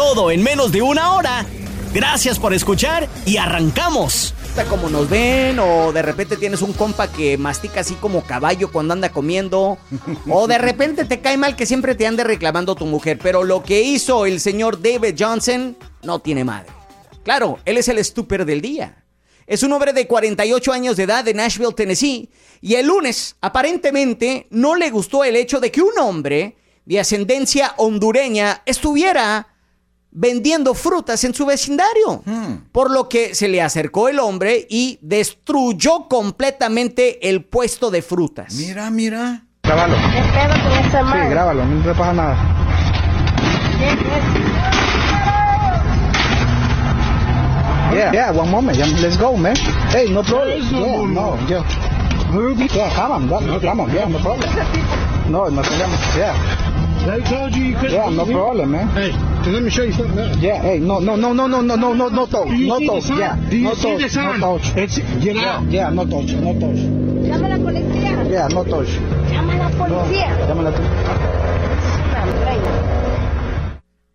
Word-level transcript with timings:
Todo 0.00 0.30
en 0.30 0.42
menos 0.42 0.72
de 0.72 0.80
una 0.80 1.12
hora. 1.12 1.44
Gracias 1.92 2.38
por 2.38 2.54
escuchar 2.54 3.06
y 3.26 3.36
arrancamos. 3.36 4.32
Como 4.70 4.88
nos 4.88 5.10
ven, 5.10 5.58
o 5.58 5.92
de 5.92 6.00
repente 6.00 6.38
tienes 6.38 6.62
un 6.62 6.72
compa 6.72 7.12
que 7.12 7.36
mastica 7.36 7.80
así 7.80 7.92
como 7.96 8.22
caballo 8.22 8.72
cuando 8.72 8.94
anda 8.94 9.10
comiendo, 9.10 9.76
o 10.26 10.46
de 10.46 10.56
repente 10.56 11.04
te 11.04 11.20
cae 11.20 11.36
mal 11.36 11.54
que 11.54 11.66
siempre 11.66 11.94
te 11.94 12.06
ande 12.06 12.24
reclamando 12.24 12.74
tu 12.76 12.86
mujer. 12.86 13.18
Pero 13.22 13.44
lo 13.44 13.62
que 13.62 13.82
hizo 13.82 14.24
el 14.24 14.40
señor 14.40 14.80
David 14.80 15.16
Johnson 15.18 15.76
no 16.02 16.18
tiene 16.18 16.44
madre. 16.44 16.72
Claro, 17.22 17.58
él 17.66 17.76
es 17.76 17.88
el 17.88 17.98
estúper 17.98 18.46
del 18.46 18.62
día. 18.62 19.04
Es 19.46 19.62
un 19.62 19.72
hombre 19.74 19.92
de 19.92 20.06
48 20.06 20.72
años 20.72 20.96
de 20.96 21.02
edad 21.02 21.24
de 21.24 21.34
Nashville, 21.34 21.74
Tennessee, 21.74 22.30
y 22.62 22.76
el 22.76 22.86
lunes 22.86 23.36
aparentemente 23.42 24.46
no 24.48 24.76
le 24.76 24.88
gustó 24.88 25.24
el 25.24 25.36
hecho 25.36 25.60
de 25.60 25.70
que 25.70 25.82
un 25.82 25.98
hombre 25.98 26.56
de 26.86 26.98
ascendencia 27.00 27.74
hondureña 27.76 28.62
estuviera 28.64 29.48
vendiendo 30.10 30.74
frutas 30.74 31.22
en 31.24 31.34
su 31.34 31.46
vecindario. 31.46 32.22
Por 32.72 32.90
lo 32.90 33.08
que 33.08 33.34
se 33.34 33.48
le 33.48 33.62
acercó 33.62 34.08
el 34.08 34.18
hombre 34.18 34.66
y 34.68 34.98
destruyó 35.02 36.08
completamente 36.08 37.28
el 37.28 37.44
puesto 37.44 37.90
de 37.90 38.02
frutas. 38.02 38.54
Mira, 38.54 38.90
mira. 38.90 39.44
Grábalo. 39.62 39.96
Sí, 39.96 41.28
grábalo, 41.30 41.64
no 41.64 41.82
te 41.82 41.94
pasa 41.94 42.12
nada. 42.12 42.56
Yeah, 47.92 48.12
yeah, 48.12 48.30
one 48.30 48.50
moment. 48.50 48.78
Yeah, 48.78 48.86
let's 49.00 49.16
go, 49.16 49.36
man. 49.36 49.56
Hey, 49.90 50.08
no 50.10 50.22
problem. 50.22 50.62
Yeah, 50.70 51.06
no, 51.06 51.36
yeah. 51.48 51.64
Yeah, 52.72 52.94
come 52.94 53.12
on, 53.12 53.26
no, 53.26 53.58
come 53.58 53.80
on, 53.80 53.90
yeah, 53.92 54.06
no 54.06 54.18
problem. 54.20 54.48
No, 55.28 55.48
no 55.48 55.62
problem. 55.62 55.90
Yeah. 56.16 56.34
They 57.04 57.20
told 57.28 57.54
you 57.56 57.64
you 57.64 57.76
couldn't. 57.76 57.92
Yeah, 57.92 58.10
no 58.10 58.24
problem, 58.24 58.70
man. 58.70 58.88
Hey, 58.94 59.10
let 59.46 59.62
me 59.62 59.70
show 59.70 59.82
you 59.84 59.92
something 59.92 60.18
else. 60.18 60.36
Yeah, 60.38 60.60
hey, 60.62 60.78
no, 60.80 60.98
no, 61.00 61.16
no, 61.16 61.32
no, 61.32 61.46
no, 61.46 61.60
no, 61.62 61.76
no, 61.76 61.92
no, 61.94 62.08
no 62.10 62.26
touch, 62.26 62.48
Do 62.48 62.54
you 62.54 62.68
no 62.68 62.78
see 62.78 62.86
the 62.86 62.92
touch, 62.92 63.02
sign? 63.04 63.18
yeah, 63.18 63.36
Do 63.50 63.56
you 63.56 63.64
no 63.64 63.74
see 63.74 63.82
touch, 63.92 64.00
the 64.02 64.08
sign? 64.08 64.40
no 64.40 64.58
touch. 64.58 64.76
It's 64.76 64.98
get 65.24 65.36
Yeah, 65.36 65.56
out. 65.58 65.70
yeah, 65.70 65.90
no 65.90 66.04
touch, 66.04 66.32
no 66.34 66.52
touch. 66.54 66.78
Llama 67.28 67.46
a 67.46 67.48
la 67.48 67.58
policía. 67.58 68.24
Yeah, 68.30 68.48
no 68.48 68.64
touch. 68.64 68.88
Llama 69.30 69.52
a 69.52 69.56
la 69.56 69.68
No, 69.70 69.78
policía. 69.78 70.46
llámala 70.48 70.70
tú. 70.72 70.82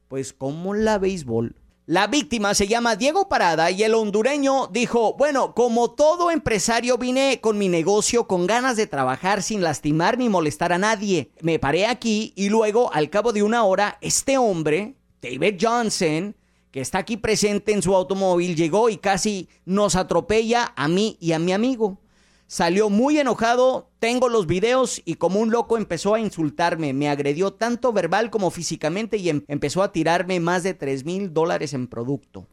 Pues 0.08 0.34
como 0.34 0.74
la 0.74 0.98
béisbol. 0.98 1.56
La 1.88 2.08
víctima 2.08 2.56
se 2.56 2.68
llama 2.68 2.96
Diego 2.96 3.30
Parada 3.30 3.70
y 3.70 3.84
el 3.84 3.94
hondureño 3.94 4.68
dijo, 4.68 5.16
bueno, 5.18 5.54
como 5.54 5.92
todo 5.92 6.32
empresario 6.32 6.98
vine 6.98 7.40
con 7.42 7.60
mi 7.60 7.70
negocio 7.70 8.26
con 8.26 8.48
ganas 8.48 8.76
de 8.76 8.88
trabajar 8.88 9.44
sin 9.44 9.62
lastimar 9.62 10.18
ni 10.18 10.28
molestar 10.28 10.74
a 10.74 10.80
nadie. 10.80 11.30
Me 11.42 11.60
paré 11.60 11.86
aquí 11.86 12.34
y 12.36 12.50
luego, 12.50 12.92
al 12.92 13.12
cabo 13.12 13.34
de 13.34 13.44
una 13.44 13.64
hora, 13.66 14.00
este 14.02 14.40
hombre, 14.40 14.96
David 15.26 15.58
Johnson, 15.60 16.36
que 16.72 16.82
está 16.82 17.00
aquí 17.00 17.18
presente 17.18 17.72
en 17.74 17.82
su 17.82 17.96
automóvil, 17.96 18.56
llegó 18.56 18.90
y 18.90 18.98
casi 18.98 19.50
nos 19.66 19.96
atropella 19.96 20.72
a 20.76 20.88
mí 20.88 21.18
y 21.20 21.32
a 21.32 21.40
mi 21.40 21.52
amigo. 21.52 22.00
Salió 22.48 22.92
muy 22.92 23.18
enojado, 23.18 23.90
tengo 23.98 24.30
los 24.30 24.46
videos 24.46 25.02
y 25.04 25.16
como 25.16 25.40
un 25.40 25.50
loco 25.50 25.78
empezó 25.78 26.14
a 26.14 26.20
insultarme. 26.20 26.94
Me 26.94 27.10
agredió 27.10 27.54
tanto 27.54 27.92
verbal 27.92 28.30
como 28.30 28.52
físicamente 28.52 29.18
y 29.18 29.30
em- 29.30 29.44
empezó 29.48 29.82
a 29.82 29.92
tirarme 29.92 30.40
más 30.40 30.62
de 30.62 30.76
3 30.76 31.06
mil 31.06 31.34
dólares 31.34 31.74
en 31.74 31.88
producto. 31.88 32.48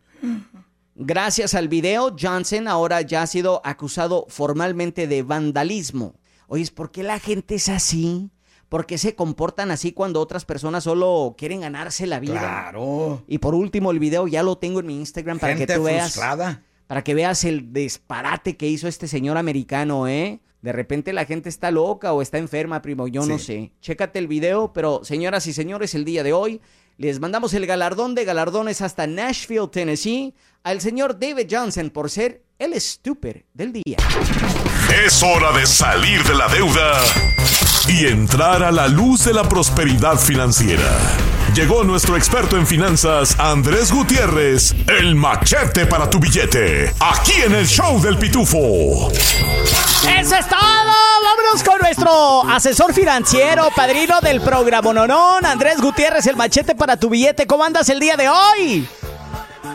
Gracias 0.95 1.55
al 1.55 1.69
video, 1.69 2.17
Johnson 2.19 2.69
ahora 2.69 3.03
ya 3.03 3.23
ha 3.23 3.27
sido 3.27 3.61
acusado 3.65 4.25
formalmente 4.29 5.07
de 5.07 5.23
vandalismo. 5.23 6.15
Oye, 6.47 6.71
¿por 6.75 6.91
qué 6.91 7.03
la 7.03 7.19
gente 7.19 7.57
es 7.57 7.69
así? 7.69 8.31
¿Por 8.73 8.87
qué 8.87 8.97
se 8.97 9.15
comportan 9.15 9.71
así 9.71 9.93
cuando 9.93 10.19
otras 10.19 10.47
personas 10.47 10.85
solo 10.85 11.35
quieren 11.37 11.61
ganarse 11.61 12.07
la 12.07 12.21
vida? 12.21 12.41
Claro. 12.41 13.23
Y 13.29 13.37
por 13.37 13.55
último, 13.55 13.91
el 13.91 13.99
video 13.99 14.27
ya 14.27 14.43
lo 14.43 14.57
tengo 14.57 14.81
en 14.81 14.87
mi 14.87 14.97
Instagram 14.97 15.39
para 15.39 15.53
Gente 15.53 15.67
que 15.67 15.79
tú 15.79 15.83
veas 15.83 16.15
frustrada. 16.15 16.63
para 16.87 17.05
que 17.05 17.13
veas 17.13 17.45
el 17.45 17.75
disparate 17.75 18.57
que 18.57 18.67
hizo 18.69 18.89
este 18.89 19.09
señor 19.09 19.37
americano, 19.37 20.09
¿eh? 20.09 20.41
De 20.63 20.73
repente 20.73 21.13
la 21.13 21.27
gente 21.27 21.51
está 21.51 21.71
loca 21.71 22.15
o 22.15 22.23
está 22.23 22.39
enferma, 22.39 22.81
primo, 22.81 23.09
yo 23.09 23.27
no 23.27 23.39
sé. 23.39 23.73
Chécate 23.83 24.19
el 24.19 24.27
video, 24.27 24.73
pero 24.73 25.05
señoras 25.05 25.47
y 25.47 25.53
señores, 25.53 25.95
el 25.95 26.07
día 26.07 26.23
de 26.23 26.33
hoy 26.33 26.63
les 26.97 27.21
mandamos 27.21 27.53
el 27.53 27.67
galardón 27.67 28.15
de 28.15 28.25
galardones 28.25 28.81
hasta 28.81 29.07
Nashville, 29.07 29.69
Tennessee, 29.71 30.33
al 30.63 30.81
señor 30.81 31.19
David 31.19 31.47
Johnson 31.51 31.91
por 31.91 32.09
ser 32.09 32.43
el 32.59 32.73
estúpido 32.73 33.41
del 33.53 33.75
día. 33.75 33.99
Es 35.05 35.23
hora 35.23 35.53
de 35.53 35.67
salir 35.67 36.25
de 36.25 36.35
la 36.35 36.49
deuda 36.49 37.03
y 37.89 38.07
entrar 38.07 38.63
a 38.63 38.71
la 38.71 38.89
luz 38.89 39.25
de 39.25 39.33
la 39.33 39.49
prosperidad 39.49 40.19
financiera. 40.19 40.99
Llegó 41.55 41.85
nuestro 41.85 42.17
experto 42.17 42.57
en 42.57 42.67
finanzas, 42.67 43.39
Andrés 43.39 43.93
Gutiérrez, 43.93 44.75
el 44.87 45.15
machete 45.15 45.87
para 45.87 46.09
tu 46.09 46.19
billete, 46.19 46.95
aquí 47.01 47.33
en 47.45 47.55
el 47.55 47.67
show 47.67 48.01
del 48.01 48.17
pitufo. 48.19 49.11
Eso 49.11 50.37
es 50.37 50.49
todo. 50.49 50.59
Vámonos 51.25 51.63
con 51.65 51.79
nuestro 51.81 52.43
asesor 52.51 52.93
financiero, 52.95 53.69
padrino 53.75 54.21
del 54.21 54.41
programa 54.41 54.93
Nonón, 54.93 55.45
Andrés 55.45 55.81
Gutiérrez, 55.81 56.27
el 56.27 56.37
machete 56.37 56.75
para 56.75 56.97
tu 56.97 57.09
billete. 57.09 57.47
¿Cómo 57.47 57.65
andas 57.65 57.89
el 57.89 58.01
día 58.01 58.17
de 58.17 58.29
hoy? 58.29 58.89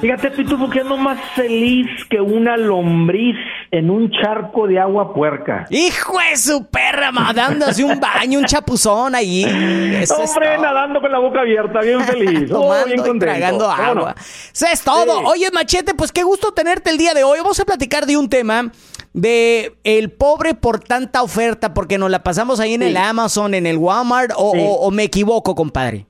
Fíjate, 0.02 0.32
Pitufo, 0.32 0.70
que 0.70 0.82
ando 0.82 0.98
más 0.98 1.18
feliz 1.36 1.88
que 2.10 2.20
una 2.22 2.56
lombriz 2.58 3.36
en 3.72 3.90
un 3.90 4.12
charco 4.12 4.68
de 4.68 4.80
agua 4.80 5.14
puerca. 5.14 5.66
Hijo 5.70 6.18
de 6.30 6.38
su 6.38 6.66
perra, 6.66 7.12
dándose 7.34 7.84
un 7.84 8.00
baño, 8.00 8.40
un 8.40 8.46
chapuzón 8.46 9.16
ahí. 9.16 9.44
Eso 9.44 10.22
es 10.22 10.30
Hombre, 10.32 10.58
nadando 10.60 11.02
con 11.02 11.12
la 11.12 11.20
boca 11.20 11.40
abierta, 11.42 11.80
bien 11.82 12.02
feliz. 12.06 12.52
Oh, 12.52 12.62
Tomando 12.62 12.86
bien 12.86 12.98
contento. 12.98 13.26
tragando 13.26 13.72
agua. 13.72 14.16
Eso 14.54 14.66
es 14.72 14.82
todo. 14.82 15.20
Sí. 15.20 15.24
Oye, 15.26 15.52
Machete, 15.52 15.94
pues 15.94 16.12
qué 16.12 16.24
gusto 16.24 16.52
tenerte 16.52 16.90
el 16.90 16.98
día 16.98 17.14
de 17.14 17.24
hoy. 17.24 17.40
Vamos 17.40 17.60
a 17.60 17.66
platicar 17.66 18.06
de 18.06 18.18
un 18.18 18.30
tema 18.30 18.72
de 19.14 19.74
el 19.84 20.12
pobre 20.12 20.54
por 20.54 20.80
tanta 20.80 21.24
oferta, 21.24 21.74
porque 21.74 21.98
nos 21.98 22.12
la 22.12 22.24
pasamos 22.24 22.60
ahí 22.60 22.76
en 22.76 22.82
Sí. 22.82 22.88
el 22.90 22.98
Amazon, 22.98 23.54
en 23.54 23.66
el 23.66 23.78
Walmart, 23.78 24.32
o, 24.36 24.52
Sí. 24.54 24.60
o- 24.62 24.74
o 24.86 24.92
me 24.92 25.04
equivoco, 25.04 25.56
compadre. 25.56 26.06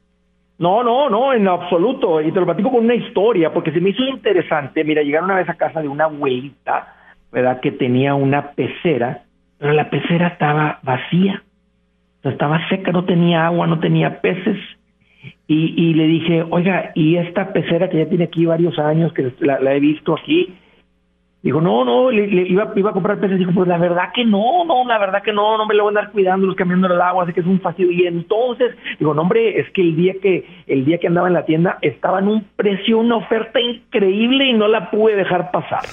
No, 0.60 0.84
no, 0.84 1.10
no, 1.10 1.34
en 1.34 1.48
absoluto. 1.48 2.22
Y 2.22 2.32
te 2.32 2.40
lo 2.40 2.46
platico 2.46 2.72
con 2.72 2.86
una 2.86 2.96
historia, 2.96 3.54
porque 3.54 3.72
se 3.72 3.80
me 3.80 3.92
hizo 3.92 4.04
interesante. 4.04 4.84
Mira, 4.84 5.04
llegaron 5.04 5.30
una 5.30 5.40
vez 5.40 5.50
a 5.50 5.54
casa 5.54 5.82
de 5.82 5.88
una 5.88 6.06
abuelita, 6.06 6.96
¿verdad? 7.32 7.60
Que 7.60 7.72
tenía 7.72 8.16
una 8.16 8.52
pecera, 8.52 9.24
pero 9.60 9.74
la 9.74 9.90
pecera 9.90 10.30
estaba 10.30 10.80
vacía. 10.82 11.44
O 12.20 12.22
sea, 12.24 12.32
estaba 12.32 12.68
seca, 12.70 12.92
no 12.92 13.06
tenía 13.06 13.46
agua, 13.46 13.68
no 13.68 13.80
tenía 13.80 14.20
peces. 14.22 14.58
Y, 15.48 15.74
y 15.78 15.94
le 15.94 16.08
dije, 16.08 16.46
oiga, 16.50 16.92
¿y 16.96 17.18
esta 17.18 17.54
pecera 17.54 17.90
que 17.90 17.98
ya 17.98 18.10
tiene 18.10 18.26
aquí 18.26 18.46
varios 18.46 18.80
años, 18.80 19.14
que 19.14 19.32
la, 19.40 19.60
la 19.60 19.74
he 19.74 19.80
visto 19.80 20.16
aquí? 20.16 20.56
Dijo, 21.44 21.62
no, 21.62 21.86
no, 21.86 22.10
le, 22.12 22.28
le 22.28 22.42
iba, 22.50 22.74
iba 22.76 22.90
a 22.90 22.94
comprar 22.94 23.20
peces. 23.20 23.38
Dijo, 23.40 23.52
pues 23.54 23.68
la 23.68 23.78
verdad 23.78 24.10
que 24.14 24.26
no, 24.26 24.66
no, 24.66 24.86
la 24.86 24.98
verdad 24.98 25.22
que 25.24 25.32
no, 25.32 25.58
no 25.58 25.66
me 25.66 25.76
lo 25.76 25.84
voy 25.84 25.90
a 25.96 26.00
andar 26.00 26.12
cuidando, 26.12 26.54
cambiando 26.56 26.88
el 26.94 27.00
agua, 27.00 27.24
así 27.24 27.32
que 27.34 27.40
es 27.42 27.46
un 27.46 27.62
fastidio. 27.62 27.92
Y 27.92 28.06
entonces, 28.08 28.76
digo, 29.00 29.14
no, 29.14 29.22
hombre, 29.22 29.60
es 29.60 29.70
que 29.72 29.82
el 29.82 29.96
día 29.96 30.16
que, 30.22 30.46
el 30.68 30.84
día 30.84 30.98
que 30.98 31.08
andaba 31.08 31.28
en 31.28 31.36
la 31.36 31.46
tienda 31.46 31.78
estaba 31.82 32.20
en 32.20 32.28
un 32.28 32.44
precio, 32.56 32.98
una 32.98 33.18
oferta 33.18 33.60
increíble 33.62 34.46
y 34.50 34.54
no 34.54 34.68
la 34.68 34.90
pude 34.90 35.16
dejar 35.16 35.52
pasar. 35.52 35.84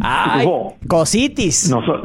Ay, 0.00 0.46
cositis. 0.88 1.70
No, 1.70 1.84
so- 1.84 2.00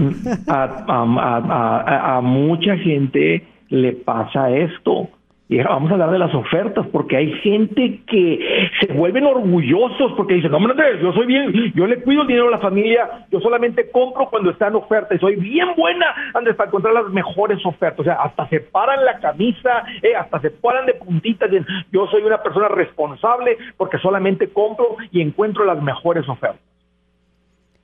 a, 0.47 0.63
a- 0.63 1.03
a- 1.03 1.83
a- 1.85 2.17
a 2.17 2.21
mucha 2.21 2.75
gente 2.77 3.45
le 3.69 3.93
pasa 3.93 4.49
esto. 4.49 5.09
Y 5.53 5.61
vamos 5.61 5.91
a 5.91 5.93
hablar 5.93 6.09
de 6.09 6.17
las 6.17 6.33
ofertas, 6.33 6.87
porque 6.87 7.15
hay 7.15 7.31
gente 7.41 8.01
que 8.07 8.69
se 8.79 8.91
vuelven 8.91 9.23
orgullosos 9.23 10.13
porque 10.13 10.33
dicen, 10.33 10.49
no, 10.49 10.57
hombre, 10.57 10.73
yo 10.99 11.13
soy 11.13 11.27
bien, 11.27 11.71
yo 11.75 11.85
le 11.85 12.01
cuido 12.01 12.23
el 12.23 12.27
dinero 12.27 12.47
a 12.47 12.51
la 12.51 12.57
familia, 12.57 13.27
yo 13.29 13.39
solamente 13.39 13.91
compro 13.91 14.31
cuando 14.31 14.49
está 14.49 14.69
en 14.69 14.77
oferta 14.77 15.13
y 15.13 15.19
soy 15.19 15.35
bien 15.35 15.67
buena 15.77 16.07
antes 16.33 16.55
para 16.55 16.69
encontrar 16.69 16.95
las 16.95 17.07
mejores 17.09 17.63
ofertas. 17.67 17.99
O 17.99 18.03
sea, 18.03 18.15
hasta 18.15 18.49
se 18.49 18.61
paran 18.61 19.05
la 19.05 19.19
camisa, 19.19 19.83
eh, 20.01 20.15
hasta 20.15 20.39
se 20.39 20.49
paran 20.49 20.87
de 20.87 20.95
puntitas. 20.95 21.51
dicen, 21.51 21.67
yo 21.91 22.07
soy 22.07 22.23
una 22.23 22.41
persona 22.41 22.67
responsable 22.69 23.55
porque 23.77 23.99
solamente 23.99 24.47
compro 24.47 24.97
y 25.11 25.21
encuentro 25.21 25.65
las 25.65 25.79
mejores 25.83 26.27
ofertas. 26.27 26.61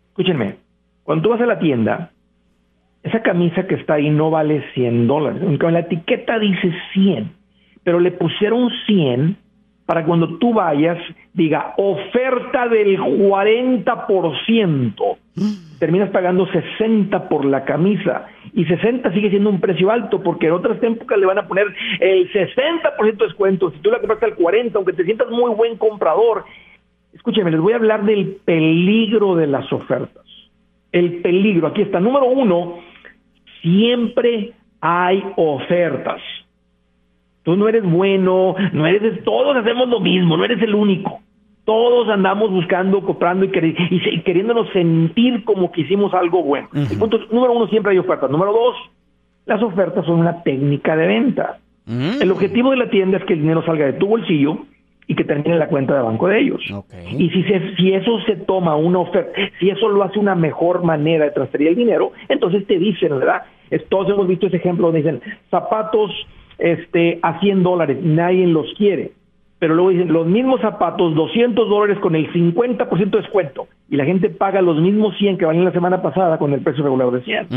Escúchenme, 0.07 0.55
cuando 1.03 1.21
tú 1.21 1.29
vas 1.29 1.41
a 1.41 1.45
la 1.45 1.59
tienda, 1.59 2.09
esa 3.03 3.21
camisa 3.21 3.67
que 3.67 3.75
está 3.75 3.93
ahí 3.93 4.09
no 4.09 4.31
vale 4.31 4.63
100 4.73 5.05
dólares, 5.05 5.43
aunque 5.45 5.69
la 5.69 5.81
etiqueta 5.81 6.39
dice 6.39 6.73
100, 6.93 7.37
pero 7.89 7.99
le 7.99 8.11
pusieron 8.11 8.69
100 8.85 9.35
para 9.87 10.05
cuando 10.05 10.37
tú 10.37 10.53
vayas, 10.53 10.99
diga 11.33 11.73
oferta 11.77 12.67
del 12.67 12.99
40%, 12.99 15.17
terminas 15.79 16.11
pagando 16.11 16.45
60 16.45 17.29
por 17.29 17.45
la 17.45 17.65
camisa 17.65 18.27
y 18.53 18.65
60 18.65 19.11
sigue 19.11 19.31
siendo 19.31 19.49
un 19.49 19.59
precio 19.59 19.89
alto 19.89 20.21
porque 20.21 20.45
en 20.45 20.53
otras 20.53 20.77
épocas 20.83 21.17
le 21.17 21.25
van 21.25 21.39
a 21.39 21.47
poner 21.47 21.65
el 21.99 22.31
60% 22.31 23.17
de 23.17 23.25
descuento, 23.25 23.71
si 23.71 23.79
tú 23.79 23.89
la 23.89 23.97
compraste 23.97 24.27
al 24.27 24.35
40, 24.35 24.77
aunque 24.77 24.93
te 24.93 25.03
sientas 25.03 25.31
muy 25.31 25.49
buen 25.55 25.77
comprador. 25.77 26.45
Escúcheme, 27.11 27.49
les 27.49 27.59
voy 27.59 27.73
a 27.73 27.77
hablar 27.77 28.05
del 28.05 28.37
peligro 28.45 29.35
de 29.35 29.47
las 29.47 29.73
ofertas. 29.73 30.25
El 30.91 31.23
peligro, 31.23 31.65
aquí 31.65 31.81
está. 31.81 31.99
Número 31.99 32.27
uno, 32.27 32.81
siempre 33.63 34.53
hay 34.79 35.23
ofertas. 35.37 36.21
Tú 37.49 37.57
no 37.57 37.67
eres 37.67 37.83
bueno, 37.83 38.53
no 38.73 38.85
eres, 38.85 39.23
todos 39.23 39.57
hacemos 39.57 39.89
lo 39.89 39.99
mismo, 39.99 40.37
no 40.37 40.45
eres 40.45 40.61
el 40.61 40.75
único. 40.75 41.19
Todos 41.65 42.07
andamos 42.07 42.51
buscando, 42.51 43.01
comprando 43.01 43.43
y, 43.43 43.49
queriéndonos 44.21 44.69
sentir 44.71 45.43
como 45.45 45.71
que 45.71 45.81
hicimos 45.81 46.13
algo 46.13 46.43
bueno. 46.43 46.69
número 47.31 47.53
uno, 47.53 47.67
siempre 47.69 47.93
hay 47.93 47.97
ofertas. 47.97 48.29
Número 48.29 48.53
dos, 48.53 48.75
las 49.47 49.63
ofertas 49.63 50.05
son 50.05 50.19
una 50.19 50.43
técnica 50.43 50.95
de 50.95 51.07
venta. 51.07 51.57
Mm. 51.87 52.21
El 52.21 52.29
objetivo 52.29 52.69
de 52.69 52.77
la 52.77 52.89
tienda 52.91 53.17
es 53.17 53.25
que 53.25 53.33
el 53.33 53.41
dinero 53.41 53.65
salga 53.65 53.87
de 53.87 53.93
tu 53.93 54.05
bolsillo 54.05 54.59
y 55.07 55.15
que 55.15 55.23
termine 55.23 55.53
en 55.53 55.59
la 55.59 55.69
cuenta 55.69 55.95
de 55.95 56.03
banco 56.03 56.27
de 56.27 56.41
ellos. 56.41 56.61
Y 57.17 57.31
si, 57.31 57.43
si 57.77 57.93
eso 57.93 58.19
se 58.27 58.35
toma 58.35 58.75
una 58.75 58.99
oferta, 58.99 59.31
si 59.59 59.71
eso 59.71 59.89
lo 59.89 60.03
hace 60.03 60.19
una 60.19 60.35
mejor 60.35 60.83
manera 60.83 61.25
de 61.25 61.31
transferir 61.31 61.69
el 61.69 61.75
dinero, 61.75 62.11
entonces 62.27 62.67
te 62.67 62.77
dicen, 62.77 63.17
¿verdad? 63.17 63.41
Todos 63.89 64.07
hemos 64.07 64.27
visto 64.27 64.45
ese 64.45 64.57
ejemplo 64.57 64.85
donde 64.85 65.01
dicen 65.01 65.21
zapatos 65.49 66.11
este, 66.59 67.19
a 67.21 67.39
100 67.39 67.63
dólares, 67.63 67.97
nadie 68.01 68.45
los 68.47 68.73
quiere. 68.77 69.13
Pero 69.59 69.75
luego 69.75 69.89
dicen, 69.89 70.13
los 70.13 70.25
mismos 70.25 70.61
zapatos, 70.61 71.13
200 71.15 71.67
dólares 71.67 71.99
con 71.99 72.15
el 72.15 72.31
50% 72.31 73.09
de 73.09 73.21
descuento. 73.21 73.67
Y 73.89 73.97
la 73.97 74.05
gente 74.05 74.29
paga 74.29 74.61
los 74.61 74.79
mismos 74.79 75.17
100 75.17 75.37
que 75.37 75.45
valían 75.45 75.65
la 75.65 75.73
semana 75.73 76.01
pasada 76.01 76.37
con 76.37 76.53
el 76.53 76.61
precio 76.61 76.83
regular 76.83 77.11
de 77.11 77.21
100. 77.21 77.47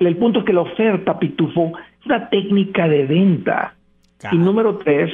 el 0.00 0.16
punto 0.16 0.40
es 0.40 0.44
que 0.44 0.52
la 0.52 0.60
oferta, 0.60 1.18
Pitufo, 1.18 1.72
es 2.00 2.06
una 2.06 2.28
técnica 2.28 2.88
de 2.88 3.06
venta. 3.06 3.74
Y 4.32 4.36
número 4.36 4.78
tres, 4.78 5.10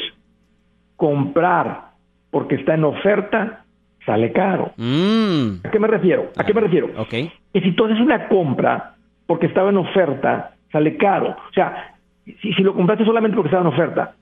comprar 0.97 1.93
porque 2.31 2.57
está 2.57 2.75
en 2.75 2.85
oferta 2.85 3.65
sale 4.05 4.33
caro. 4.33 4.73
Mm. 4.77 5.65
¿A 5.65 5.71
qué 5.71 5.79
me 5.79 5.89
refiero? 5.89 6.31
¿A 6.37 6.45
qué 6.45 6.53
me 6.53 6.61
refiero? 6.61 6.91
Okay. 6.97 7.31
Que 7.53 7.61
si 7.61 7.73
tú 7.73 7.85
haces 7.85 8.01
una 8.01 8.29
compra 8.29 8.95
porque 9.27 9.47
estaba 9.47 9.71
en 9.71 9.79
oferta, 9.79 10.55
sale 10.73 10.97
caro. 10.97 11.31
O 11.31 11.53
sea, 11.55 11.94
si, 12.25 12.53
si 12.53 12.63
lo 12.63 12.75
compraste 12.75 13.05
solamente 13.05 13.37
porque 13.37 13.49
estaba 13.49 13.69
en 13.69 13.75
oferta, 13.75 14.15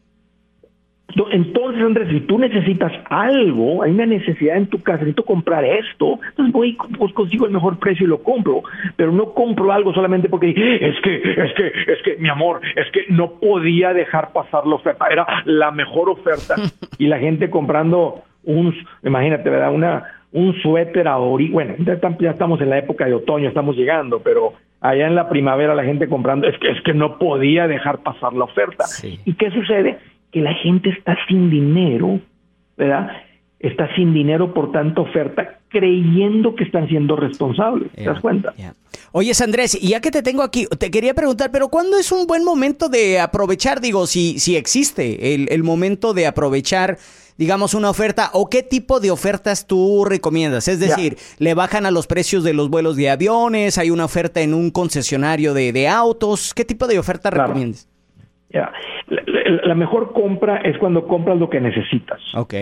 entonces, 1.30 1.82
Andrés, 1.82 2.08
si 2.10 2.20
tú 2.20 2.38
necesitas 2.38 2.92
algo, 3.10 3.82
hay 3.82 3.92
una 3.92 4.06
necesidad 4.06 4.56
en 4.56 4.66
tu 4.66 4.82
casa, 4.82 4.98
necesito 4.98 5.24
comprar 5.24 5.64
esto, 5.64 6.18
entonces 6.30 6.52
voy 6.52 6.76
pues 6.98 7.12
consigo 7.12 7.46
el 7.46 7.52
mejor 7.52 7.78
precio 7.78 8.06
y 8.06 8.08
lo 8.08 8.22
compro, 8.22 8.62
pero 8.96 9.12
no 9.12 9.32
compro 9.34 9.72
algo 9.72 9.92
solamente 9.92 10.28
porque 10.28 10.50
es 10.50 11.00
que, 11.02 11.16
es 11.16 11.54
que, 11.54 11.66
es 11.66 12.02
que, 12.02 12.16
mi 12.18 12.28
amor, 12.28 12.60
es 12.76 12.90
que 12.92 13.12
no 13.12 13.32
podía 13.32 13.92
dejar 13.92 14.32
pasar 14.32 14.66
la 14.66 14.76
oferta, 14.76 15.06
era 15.10 15.26
la 15.44 15.70
mejor 15.70 16.08
oferta 16.08 16.56
y 16.98 17.06
la 17.06 17.18
gente 17.18 17.50
comprando 17.50 18.22
un, 18.44 18.74
imagínate, 19.04 19.48
¿verdad? 19.50 19.72
Una, 19.72 20.04
un 20.32 20.54
suéter 20.62 21.08
ahorita, 21.08 21.52
bueno, 21.52 21.74
ya 21.78 22.30
estamos 22.30 22.60
en 22.60 22.70
la 22.70 22.78
época 22.78 23.04
de 23.04 23.14
otoño, 23.14 23.48
estamos 23.48 23.76
llegando, 23.76 24.20
pero 24.20 24.54
allá 24.82 25.06
en 25.06 25.14
la 25.14 25.28
primavera 25.28 25.74
la 25.74 25.84
gente 25.84 26.08
comprando, 26.08 26.46
es 26.48 26.58
que, 26.58 26.70
es 26.70 26.82
que 26.82 26.92
no 26.92 27.18
podía 27.18 27.66
dejar 27.68 28.00
pasar 28.02 28.34
la 28.34 28.44
oferta. 28.44 28.84
¿Y 29.02 29.32
qué 29.34 29.50
sucede? 29.50 29.98
Que 30.32 30.40
la 30.40 30.52
gente 30.54 30.90
está 30.90 31.16
sin 31.28 31.48
dinero, 31.48 32.20
¿verdad? 32.76 33.10
Está 33.60 33.94
sin 33.94 34.12
dinero 34.12 34.52
por 34.52 34.72
tanta 34.72 35.00
oferta, 35.00 35.60
creyendo 35.68 36.56
que 36.56 36.64
están 36.64 36.88
siendo 36.88 37.14
responsables. 37.14 37.92
¿Te 37.92 38.04
das 38.04 38.20
cuenta? 38.20 38.52
Oye, 39.12 39.30
Andrés, 39.42 39.78
y 39.80 39.90
ya 39.90 40.00
que 40.00 40.10
te 40.10 40.22
tengo 40.22 40.42
aquí, 40.42 40.66
te 40.78 40.90
quería 40.90 41.14
preguntar, 41.14 41.50
pero 41.52 41.68
¿cuándo 41.68 41.96
es 41.96 42.10
un 42.10 42.26
buen 42.26 42.44
momento 42.44 42.88
de 42.88 43.20
aprovechar? 43.20 43.80
Digo, 43.80 44.06
si, 44.06 44.40
si 44.40 44.56
existe 44.56 45.34
el, 45.34 45.48
el 45.50 45.62
momento 45.62 46.12
de 46.12 46.26
aprovechar 46.26 46.96
digamos, 47.36 47.74
una 47.74 47.90
oferta 47.90 48.30
o 48.32 48.48
qué 48.48 48.62
tipo 48.62 49.00
de 49.00 49.10
ofertas 49.10 49.66
tú 49.66 50.04
recomiendas? 50.04 50.68
Es 50.68 50.80
decir, 50.80 51.16
¿le 51.38 51.54
bajan 51.54 51.86
a 51.86 51.90
los 51.90 52.06
precios 52.06 52.44
de 52.44 52.54
los 52.54 52.70
vuelos 52.70 52.96
de 52.96 53.10
aviones? 53.10 53.78
¿Hay 53.78 53.90
una 53.90 54.04
oferta 54.04 54.40
en 54.40 54.54
un 54.54 54.70
concesionario 54.70 55.54
de, 55.54 55.88
autos? 55.88 56.54
¿Qué 56.54 56.64
tipo 56.64 56.86
de 56.86 56.98
oferta 56.98 57.30
recomiendas? 57.30 57.88
La, 59.64 59.74
mejor 59.74 60.12
compra 60.12 60.58
es 60.58 60.78
cuando 60.78 61.06
compras 61.06 61.38
lo 61.38 61.48
que 61.48 61.60
necesitas. 61.60 62.20
Ok. 62.36 62.54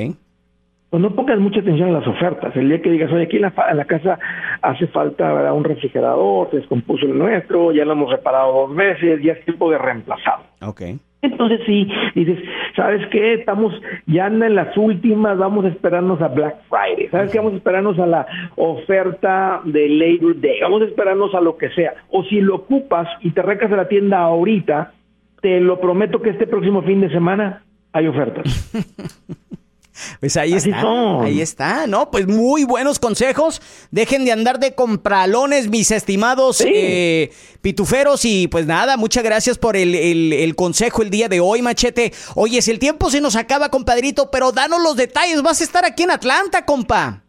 Pues 0.91 1.01
no 1.01 1.15
pongas 1.15 1.39
mucha 1.39 1.61
atención 1.61 1.91
a 1.91 2.01
las 2.01 2.07
ofertas. 2.07 2.55
El 2.57 2.69
día 2.69 2.83
que 2.83 2.91
digas, 2.91 3.13
oye, 3.13 3.25
aquí 3.25 3.37
en 3.37 3.43
la, 3.43 3.85
casa 3.85 4.19
hace 4.61 4.89
falta 4.89 5.53
un 5.53 5.63
refrigerador, 5.63 6.51
se 6.51 6.57
descompuso 6.59 7.07
el 7.07 7.17
nuestro, 7.17 7.73
ya 7.73 7.85
lo 7.85 7.93
hemos 7.93 8.11
reparado 8.11 8.67
dos 8.67 8.75
veces, 8.75 9.23
ya 9.23 9.33
es 9.33 9.45
tiempo 9.45 9.71
de 9.71 9.79
reemplazarlo. 9.79 10.47
Ok. 10.63 10.83
Entonces 11.23 11.61
sí, 11.67 11.87
dices, 12.15 12.39
¿sabes 12.75 13.07
qué? 13.09 13.35
Estamos 13.35 13.75
ya 14.07 14.27
en 14.27 14.55
las 14.55 14.75
últimas, 14.77 15.37
vamos 15.37 15.67
a 15.67 15.69
esperarnos 15.69 16.21
a 16.23 16.29
Black 16.29 16.57
Friday, 16.69 17.09
¿sabes 17.11 17.31
qué? 17.31 17.39
Vamos 17.39 17.55
a 17.55 17.57
esperarnos 17.57 17.99
a 17.99 18.07
la 18.07 18.27
oferta 18.57 19.61
de 19.65 19.89
Labor 19.89 20.41
Day, 20.41 20.61
vamos 20.63 20.83
a 20.83 20.87
esperarnos 20.87 21.35
a 21.35 21.41
lo 21.41 21.59
que 21.59 21.69
sea. 21.71 21.95
O 22.11 22.25
si 22.25 22.41
lo 22.41 22.55
ocupas 22.57 23.07
y 23.21 23.31
te 23.33 23.43
recas 23.43 23.71
a 23.71 23.77
la 23.77 23.89
tienda 23.89 24.21
ahorita, 24.21 24.93
te 25.43 25.61
lo 25.61 25.79
prometo 25.79 26.23
que 26.23 26.31
este 26.31 26.47
próximo 26.47 26.83
fin 26.83 27.01
de 27.03 27.11
semana 27.11 27.65
hay 27.93 28.07
ofertas. 28.07 28.73
Pues 30.21 30.37
ahí 30.37 30.55
está, 30.55 30.83
ahí 31.23 31.41
está, 31.41 31.87
¿no? 31.87 32.11
Pues 32.11 32.27
muy 32.27 32.65
buenos 32.65 32.99
consejos. 32.99 33.63
Dejen 33.91 34.25
de 34.25 34.33
andar 34.33 34.59
de 34.59 34.75
compralones, 34.75 35.69
mis 35.69 35.91
estimados 35.91 36.63
eh, 36.67 37.31
pituferos. 37.63 38.25
Y 38.25 38.49
pues 38.49 38.67
nada, 38.67 38.97
muchas 38.97 39.25
gracias 39.25 39.59
por 39.59 39.77
el, 39.77 39.95
el, 39.95 40.55
consejo 40.57 41.03
el 41.03 41.11
día 41.11 41.29
de 41.29 41.41
hoy, 41.41 41.63
Machete. 41.63 42.13
Oye, 42.35 42.61
si 42.63 42.71
el 42.71 42.79
tiempo 42.79 43.11
se 43.11 43.21
nos 43.21 43.37
acaba, 43.37 43.71
compadrito, 43.71 44.31
pero 44.31 44.53
danos 44.53 44.83
los 44.83 44.97
detalles. 44.97 45.43
Vas 45.43 45.61
a 45.61 45.65
estar 45.65 45.85
aquí 45.85 46.03
en 46.03 46.11
Atlanta, 46.11 46.65
compa. 46.65 47.23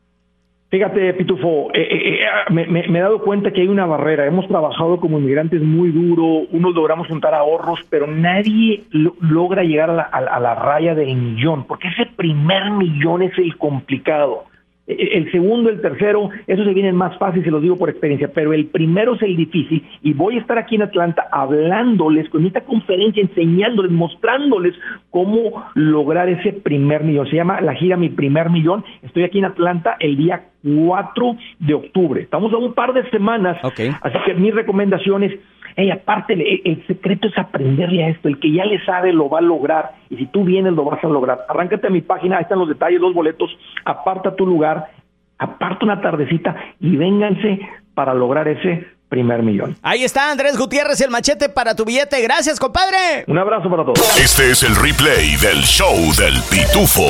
Fíjate, 0.72 1.14
Pitufo, 1.16 1.70
eh, 1.74 1.82
eh, 1.82 2.20
eh, 2.24 2.52
me, 2.54 2.98
he 2.98 3.02
dado 3.02 3.20
cuenta 3.20 3.52
que 3.52 3.60
hay 3.60 3.68
una 3.68 3.86
barrera. 3.86 4.26
Hemos 4.26 4.48
trabajado 4.48 5.02
como 5.02 5.20
inmigrantes 5.20 5.62
muy 5.62 5.92
duro, 5.92 6.48
unos 6.50 6.74
logramos 6.74 7.10
juntar 7.10 7.34
ahorros, 7.34 7.82
pero 7.90 8.08
nadie 8.08 8.86
logra 9.20 9.64
llegar 9.64 9.90
a 9.90 9.94
la, 9.94 10.04
a 10.04 10.40
la 10.40 10.56
raya 10.56 10.96
del 10.96 11.14
millón, 11.18 11.66
porque 11.66 11.90
ese 11.90 12.06
primer 12.16 12.72
millón 12.72 13.22
es 13.22 13.38
el 13.38 13.58
complicado. 13.58 14.46
E, 14.88 15.18
el 15.18 15.32
segundo, 15.32 15.70
el 15.70 15.82
tercero, 15.82 16.30
eso 16.48 16.64
se 16.64 16.74
viene 16.74 16.92
más 16.92 17.18
fácil, 17.18 17.44
se 17.44 17.52
los 17.52 17.62
digo 17.62 17.78
por 17.78 17.90
experiencia, 17.90 18.32
pero 18.34 18.54
el 18.54 18.66
primero 18.68 19.16
es 19.16 19.22
el 19.22 19.36
difícil 19.36 19.86
y 20.02 20.14
voy 20.14 20.38
a 20.38 20.42
estar 20.42 20.58
aquí 20.58 20.76
en 20.76 20.84
Atlanta 20.84 21.28
hablándoles 21.32 22.30
con 22.30 22.46
esta 22.46 22.62
conferencia, 22.62 23.22
enseñándoles, 23.22 23.92
mostrándoles 23.92 24.74
cómo 25.10 25.64
lograr 25.76 26.30
ese 26.30 26.54
primer 26.54 27.04
millón. 27.04 27.28
Se 27.30 27.36
llama 27.36 27.62
la 27.62 27.76
gira 27.76 27.98
Mi 27.98 28.10
Primer 28.10 28.50
Millón. 28.50 28.84
Estoy 29.02 29.24
aquí 29.24 29.40
en 29.40 29.46
Atlanta 29.46 29.98
el 30.00 30.18
día 30.18 30.46
4 30.64 31.38
de 31.60 31.74
octubre. 31.74 32.22
Estamos 32.22 32.54
a 32.54 32.58
un 32.58 32.74
par 32.74 32.94
de 32.94 33.10
semanas, 33.10 33.58
así 33.64 34.18
que 34.26 34.34
mi 34.34 34.52
recomendación 34.52 35.24
es 35.24 35.34
Hey, 35.76 35.92
aparte, 35.92 36.34
el, 36.34 36.86
secreto 36.88 37.28
es 37.28 37.38
aprenderle 37.38 38.04
a 38.06 38.10
esto. 38.10 38.28
El 38.28 38.40
que 38.40 38.52
ya 38.52 38.66
le 38.66 38.84
sabe 38.86 39.14
lo 39.14 39.30
va 39.30 39.40
a 39.40 39.42
lograr. 39.42 39.92
Y 40.10 40.18
si 40.18 40.26
tú 40.28 40.44
vienes, 40.44 40.74
lo 40.74 40.84
vas 40.84 41.04
a 41.04 41.08
lograr. 41.08 41.46
Arráncate 41.50 41.88
a 41.88 41.90
mi 41.90 42.02
página, 42.02 42.38
ahí 42.38 42.44
están 42.44 42.60
los 42.60 42.70
detalles, 42.70 43.00
los 43.00 43.14
boletos. 43.14 43.50
Aparta 43.86 44.36
tu 44.36 44.46
lugar, 44.46 44.92
aparta 45.38 45.86
una 45.86 46.02
tardecita 46.02 46.56
y 46.80 46.96
vénganse 46.96 47.60
para 47.94 48.14
lograr 48.14 48.48
ese 48.48 48.88
primer 49.12 49.44
millón. 49.44 49.76
Ahí 49.82 50.06
está 50.06 50.32
Andrés 50.32 50.58
Gutiérrez, 50.58 51.02
el 51.02 51.12
machete 51.12 51.50
para 51.50 51.76
tu 51.76 51.84
billete. 51.84 52.22
Gracias, 52.22 52.60
compadre. 52.60 53.26
Un 53.28 53.38
abrazo 53.38 53.70
para 53.70 53.84
todos. 53.84 54.00
Este 54.18 54.52
es 54.52 54.64
el 54.64 54.74
replay 54.76 55.36
del 55.36 55.62
show 55.64 55.96
del 56.18 56.36
pitufo. 56.50 57.04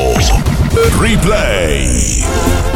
Replay. 0.99 2.23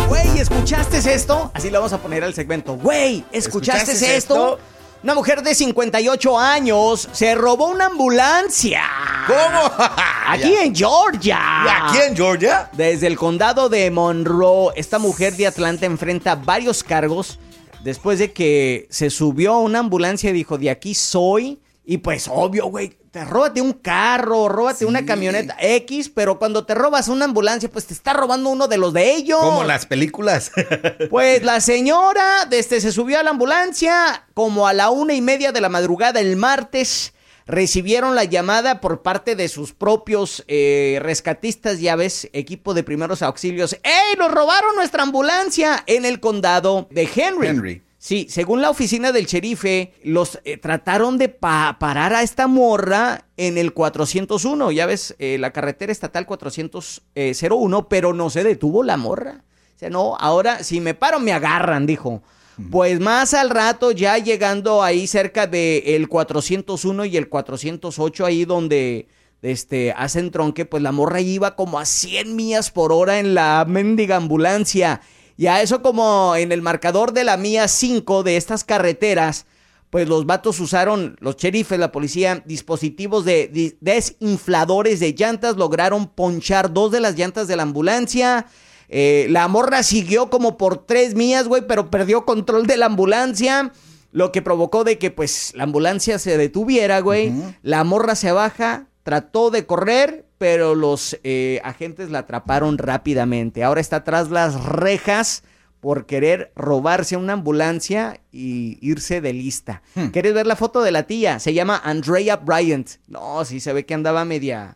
Güey, 0.07 0.39
¿escuchaste 0.39 0.97
esto? 0.97 1.49
Así 1.55 1.71
lo 1.71 1.79
vamos 1.79 1.93
a 1.93 1.97
poner 1.97 2.23
al 2.23 2.35
segmento. 2.35 2.75
Güey, 2.75 3.25
¿escuchaste, 3.31 4.15
esto? 4.15 4.59
Una 5.05 5.13
mujer 5.13 5.43
de 5.43 5.53
58 5.53 6.39
años 6.39 7.07
se 7.11 7.35
robó 7.35 7.67
una 7.67 7.85
ambulancia. 7.85 8.81
¿Cómo? 9.27 9.71
Aquí 10.27 10.51
en 10.55 10.73
Georgia. 10.73 11.37
¿Aquí 11.85 11.99
en 12.07 12.15
Georgia? 12.15 12.71
Desde 12.73 13.05
el 13.05 13.15
condado 13.15 13.69
de 13.69 13.91
Monroe, 13.91 14.73
esta 14.75 14.97
mujer 14.97 15.35
de 15.35 15.45
Atlanta 15.45 15.85
enfrenta 15.85 16.33
varios 16.33 16.83
cargos 16.83 17.37
después 17.83 18.17
de 18.17 18.33
que 18.33 18.87
se 18.89 19.11
subió 19.11 19.53
a 19.53 19.59
una 19.59 19.77
ambulancia 19.77 20.31
y 20.31 20.33
dijo, 20.33 20.57
de 20.57 20.71
aquí 20.71 20.95
soy. 20.95 21.59
Y 21.85 21.99
pues 21.99 22.27
obvio, 22.27 22.65
güey, 22.65 22.97
te 23.15 23.23
róbate 23.23 23.61
un 23.61 23.71
carro, 23.71 24.49
róbate 24.49 24.83
una 24.83 25.05
camioneta 25.05 25.55
X, 25.57 26.09
pero 26.09 26.37
cuando 26.37 26.65
te 26.65 26.75
robas 26.75 27.07
una 27.07 27.23
ambulancia, 27.23 27.71
pues 27.71 27.85
te 27.85 27.93
está 27.93 28.11
robando 28.11 28.49
uno 28.49 28.67
de 28.67 28.77
los 28.77 28.91
de 28.91 29.15
ellos. 29.15 29.39
Como 29.39 29.63
las 29.63 29.85
películas. 29.85 30.51
pues 31.09 31.41
la 31.41 31.61
señora 31.61 32.43
desde 32.49 32.81
se 32.81 32.91
subió 32.91 33.17
a 33.17 33.23
la 33.23 33.29
ambulancia 33.29 34.25
como 34.33 34.67
a 34.67 34.73
la 34.73 34.89
una 34.89 35.13
y 35.13 35.21
media 35.21 35.53
de 35.53 35.61
la 35.61 35.69
madrugada 35.69 36.19
el 36.19 36.35
martes 36.35 37.13
recibieron 37.45 38.15
la 38.15 38.25
llamada 38.25 38.81
por 38.81 39.01
parte 39.01 39.37
de 39.37 39.47
sus 39.47 39.71
propios 39.71 40.43
eh, 40.49 40.99
rescatistas, 41.01 41.79
ya 41.79 41.95
ves, 41.95 42.27
equipo 42.33 42.73
de 42.73 42.83
primeros 42.83 43.21
auxilios. 43.21 43.79
¡Ey, 43.83 44.17
nos 44.17 44.29
robaron 44.29 44.75
nuestra 44.75 45.03
ambulancia! 45.03 45.85
En 45.87 46.03
el 46.03 46.19
condado 46.19 46.89
de 46.91 47.09
Henry. 47.15 47.47
Henry. 47.47 47.84
Sí, 48.05 48.27
según 48.29 48.61
la 48.61 48.69
oficina 48.69 49.11
del 49.11 49.25
sherife, 49.25 49.91
los 50.03 50.39
eh, 50.43 50.57
trataron 50.57 51.17
de 51.17 51.27
pa- 51.27 51.77
parar 51.79 52.13
a 52.13 52.21
esta 52.21 52.45
morra 52.45 53.25
en 53.35 53.57
el 53.57 53.73
401, 53.73 54.71
ya 54.71 54.85
ves, 54.85 55.15
eh, 55.17 55.37
la 55.39 55.51
carretera 55.51 55.91
estatal 55.91 56.27
401, 56.27 57.89
pero 57.89 58.13
no 58.13 58.29
se 58.29 58.43
detuvo 58.43 58.83
la 58.83 58.97
morra. 58.97 59.43
O 59.75 59.79
sea, 59.79 59.89
no, 59.89 60.15
ahora 60.19 60.63
si 60.63 60.81
me 60.81 60.93
paro 60.93 61.19
me 61.19 61.33
agarran, 61.33 61.87
dijo. 61.87 62.21
Pues 62.69 62.99
más 62.99 63.33
al 63.33 63.49
rato, 63.49 63.89
ya 63.91 64.19
llegando 64.19 64.83
ahí 64.83 65.07
cerca 65.07 65.47
del 65.47 66.07
401 66.07 67.05
y 67.05 67.17
el 67.17 67.27
408, 67.27 68.23
ahí 68.23 68.45
donde 68.45 69.07
este, 69.41 69.93
hacen 69.97 70.29
tronque, 70.29 70.65
pues 70.65 70.83
la 70.83 70.91
morra 70.91 71.21
iba 71.21 71.55
como 71.55 71.79
a 71.79 71.85
100 71.85 72.35
millas 72.35 72.69
por 72.69 72.91
hora 72.91 73.17
en 73.17 73.33
la 73.33 73.65
mendiga 73.67 74.15
ambulancia. 74.17 75.01
Y 75.37 75.47
a 75.47 75.61
eso 75.61 75.81
como 75.81 76.35
en 76.35 76.51
el 76.51 76.61
marcador 76.61 77.11
de 77.11 77.23
la 77.23 77.37
mía 77.37 77.67
5 77.67 78.23
de 78.23 78.37
estas 78.37 78.63
carreteras, 78.63 79.45
pues 79.89 80.07
los 80.07 80.25
vatos 80.25 80.59
usaron, 80.59 81.15
los 81.19 81.37
sheriffes, 81.37 81.79
la 81.79 81.91
policía, 81.91 82.43
dispositivos 82.45 83.23
de 83.23 83.77
desinfladores 83.79 84.99
de 84.99 85.13
llantas, 85.13 85.55
lograron 85.55 86.07
ponchar 86.07 86.73
dos 86.73 86.91
de 86.91 86.99
las 86.99 87.15
llantas 87.17 87.47
de 87.47 87.55
la 87.55 87.63
ambulancia. 87.63 88.47
Eh, 88.89 89.27
la 89.29 89.47
morra 89.47 89.83
siguió 89.83 90.29
como 90.29 90.57
por 90.57 90.85
tres 90.85 91.15
millas, 91.15 91.47
güey, 91.47 91.65
pero 91.67 91.89
perdió 91.89 92.25
control 92.25 92.67
de 92.67 92.77
la 92.77 92.87
ambulancia. 92.87 93.71
Lo 94.11 94.31
que 94.31 94.41
provocó 94.41 94.83
de 94.83 94.97
que 94.97 95.11
pues 95.11 95.53
la 95.55 95.63
ambulancia 95.63 96.19
se 96.19 96.37
detuviera, 96.37 96.99
güey. 97.01 97.33
La 97.61 97.83
morra 97.83 98.15
se 98.15 98.31
baja, 98.31 98.87
trató 99.05 99.51
de 99.51 99.67
correr, 99.67 100.25
pero 100.39 100.73
los 100.73 101.19
eh, 101.23 101.61
agentes 101.63 102.09
la 102.09 102.19
atraparon 102.19 102.79
rápidamente. 102.79 103.63
Ahora 103.63 103.79
está 103.79 104.03
tras 104.03 104.31
las 104.31 104.65
rejas 104.65 105.43
por 105.79 106.07
querer 106.07 106.51
robarse 106.55 107.15
una 107.15 107.33
ambulancia 107.33 108.19
y 108.31 108.79
irse 108.81 109.21
de 109.21 109.31
lista. 109.31 109.83
¿Quieres 110.11 110.33
ver 110.33 110.47
la 110.47 110.55
foto 110.55 110.81
de 110.81 110.91
la 110.91 111.03
tía? 111.03 111.39
Se 111.39 111.53
llama 111.53 111.79
Andrea 111.83 112.37
Bryant. 112.37 112.89
No, 113.07 113.45
sí 113.45 113.59
se 113.59 113.73
ve 113.73 113.85
que 113.85 113.93
andaba 113.93 114.25
media... 114.25 114.75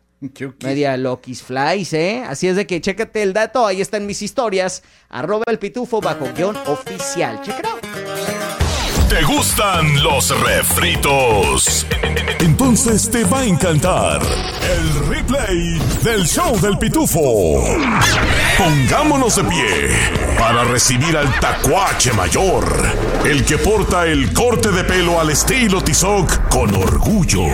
Media 0.61 0.97
Loki's 0.97 1.41
Flies, 1.41 1.93
¿eh? 1.93 2.23
Así 2.27 2.47
es 2.49 2.57
de 2.57 2.67
que 2.67 2.81
chécate 2.81 3.23
el 3.23 3.31
dato, 3.31 3.65
ahí 3.65 3.79
están 3.79 4.05
mis 4.05 4.21
historias. 4.21 4.83
Arroba 5.07 5.45
el 5.47 5.59
pitufo 5.59 6.01
bajo 6.01 6.27
guion 6.35 6.57
oficial. 6.67 7.37
Out. 7.37 8.08
¿Te 9.09 9.23
gustan 9.23 10.03
los 10.03 10.29
refritos? 10.39 11.87
Entonces 12.39 13.09
te 13.09 13.23
va 13.23 13.39
a 13.39 13.43
encantar 13.43 14.21
el 14.21 15.07
replay 15.07 15.81
del 16.03 16.27
show 16.27 16.59
del 16.59 16.77
pitufo. 16.77 17.63
Pongámonos 18.55 19.35
de 19.37 19.43
pie 19.45 19.89
para 20.37 20.63
recibir 20.63 21.17
al 21.17 21.39
tacuache 21.39 22.13
mayor, 22.13 22.63
el 23.25 23.43
que 23.43 23.57
porta 23.57 24.05
el 24.05 24.31
corte 24.31 24.69
de 24.69 24.83
pelo 24.83 25.19
al 25.19 25.31
estilo 25.31 25.81
Tizoc 25.81 26.47
con 26.49 26.75
orgullo. 26.75 27.47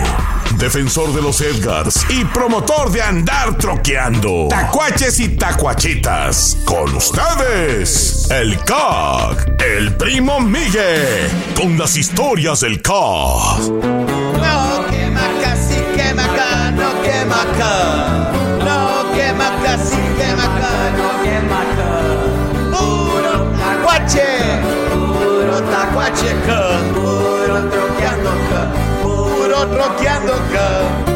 Defensor 0.58 1.12
de 1.12 1.20
los 1.20 1.40
Edgars 1.42 2.06
y 2.08 2.24
promotor 2.24 2.90
de 2.90 3.02
andar 3.02 3.58
troqueando. 3.58 4.48
Tacuaches 4.48 5.20
y 5.20 5.28
tacuachitas. 5.36 6.56
Con 6.64 6.94
ustedes, 6.94 8.28
el 8.30 8.58
CAC, 8.60 9.62
el 9.62 9.94
primo 9.96 10.40
Miguel, 10.40 11.28
con 11.54 11.76
las 11.76 11.96
historias 11.96 12.60
del 12.60 12.80
CAC. 12.80 13.60
No 13.60 14.86
quema 14.90 15.28
casi 15.42 15.76
quema 15.94 16.24
acá, 16.24 16.70
no 16.70 17.02
quema 17.02 17.42
acá. 17.42 18.32
No 18.64 19.12
quema 19.14 19.62
casi 19.62 19.96
quema 20.16 20.46
no 20.96 21.22
quema 21.22 21.60
acá. 21.60 21.92
Puro 22.72 23.52
tacuache, 23.58 24.28
puro 24.90 25.62
tacuache 25.70 26.34
puro 26.94 27.68
troqueando 27.68 28.95
troqueando 29.64 30.32
acá. 30.32 31.06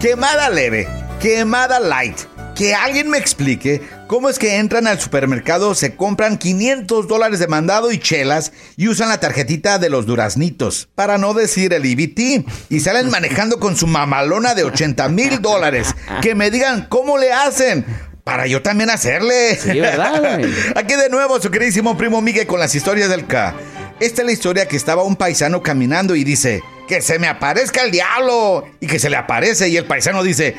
Quemada 0.00 0.50
leve, 0.50 0.86
quemada 1.18 1.80
light. 1.80 2.18
Que 2.54 2.74
alguien 2.74 3.08
me 3.08 3.18
explique 3.18 3.80
cómo 4.06 4.28
es 4.28 4.38
que 4.38 4.56
entran 4.56 4.86
al 4.86 5.00
supermercado, 5.00 5.74
se 5.74 5.96
compran 5.96 6.36
500 6.36 7.08
dólares 7.08 7.38
de 7.38 7.48
mandado 7.48 7.90
y 7.90 7.98
chelas 7.98 8.52
y 8.76 8.88
usan 8.88 9.08
la 9.08 9.18
tarjetita 9.18 9.78
de 9.78 9.88
los 9.88 10.06
duraznitos, 10.06 10.88
para 10.94 11.18
no 11.18 11.32
decir 11.34 11.72
el 11.72 11.84
EBT, 11.84 12.46
y 12.68 12.80
salen 12.80 13.10
manejando 13.10 13.58
con 13.58 13.76
su 13.76 13.86
mamalona 13.86 14.54
de 14.54 14.64
80 14.64 15.08
mil 15.08 15.40
dólares. 15.40 15.96
Que 16.20 16.34
me 16.34 16.50
digan 16.50 16.86
cómo 16.88 17.16
le 17.16 17.32
hacen. 17.32 17.86
Para 18.24 18.46
yo 18.46 18.62
también 18.62 18.88
hacerle. 18.88 19.54
Sí, 19.56 19.78
¿verdad, 19.78 20.18
güey? 20.18 20.50
Aquí 20.74 20.94
de 20.94 21.10
nuevo 21.10 21.38
su 21.40 21.50
queridísimo 21.50 21.98
primo 21.98 22.22
Miguel 22.22 22.46
con 22.46 22.58
las 22.58 22.74
historias 22.74 23.10
del 23.10 23.26
K. 23.26 23.54
Esta 24.00 24.22
es 24.22 24.26
la 24.26 24.32
historia 24.32 24.66
que 24.66 24.76
estaba 24.76 25.02
un 25.02 25.14
paisano 25.14 25.62
caminando 25.62 26.16
y 26.16 26.24
dice, 26.24 26.62
que 26.88 27.02
se 27.02 27.18
me 27.18 27.28
aparezca 27.28 27.82
el 27.82 27.90
diablo. 27.90 28.66
Y 28.80 28.86
que 28.86 28.98
se 28.98 29.10
le 29.10 29.16
aparece 29.16 29.68
y 29.68 29.76
el 29.76 29.84
paisano 29.84 30.22
dice, 30.22 30.56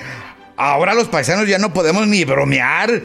ahora 0.58 0.94
los 0.94 1.08
paisanos 1.08 1.48
ya 1.48 1.58
no 1.58 1.74
podemos 1.74 2.06
ni 2.08 2.24
bromear. 2.24 2.92
no 2.92 3.02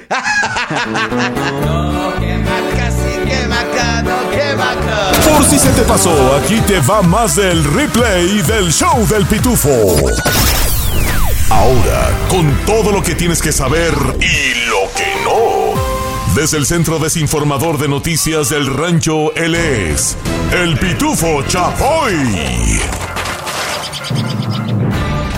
quema 2.21 2.61
casi 2.77 3.19
quema 3.27 3.61
acá, 3.61 4.03
no 4.03 4.31
quema 4.31 4.73
acá. 4.73 5.13
Por 5.27 5.43
si 5.47 5.59
se 5.59 5.71
te 5.71 5.81
pasó, 5.83 6.37
aquí 6.37 6.61
te 6.67 6.81
va 6.81 7.01
más 7.01 7.37
del 7.37 7.65
replay 7.65 8.43
del 8.43 8.71
show 8.71 9.07
del 9.09 9.25
pitufo. 9.25 9.97
Ahora, 11.51 12.17
con 12.29 12.49
todo 12.65 12.93
lo 12.93 13.03
que 13.03 13.17
tienes 13.17 13.43
que 13.43 13.51
saber 13.51 13.93
y 14.21 14.69
lo 14.69 14.89
que 14.97 15.25
no. 15.25 16.35
Desde 16.35 16.57
el 16.59 16.65
Centro 16.65 17.01
Desinformador 17.01 17.77
de 17.77 17.89
Noticias 17.89 18.51
del 18.51 18.73
Rancho, 18.73 19.35
él 19.35 19.57
es 19.57 20.17
el 20.53 20.79
pitufo 20.79 21.43
Chapoy. 21.49 22.15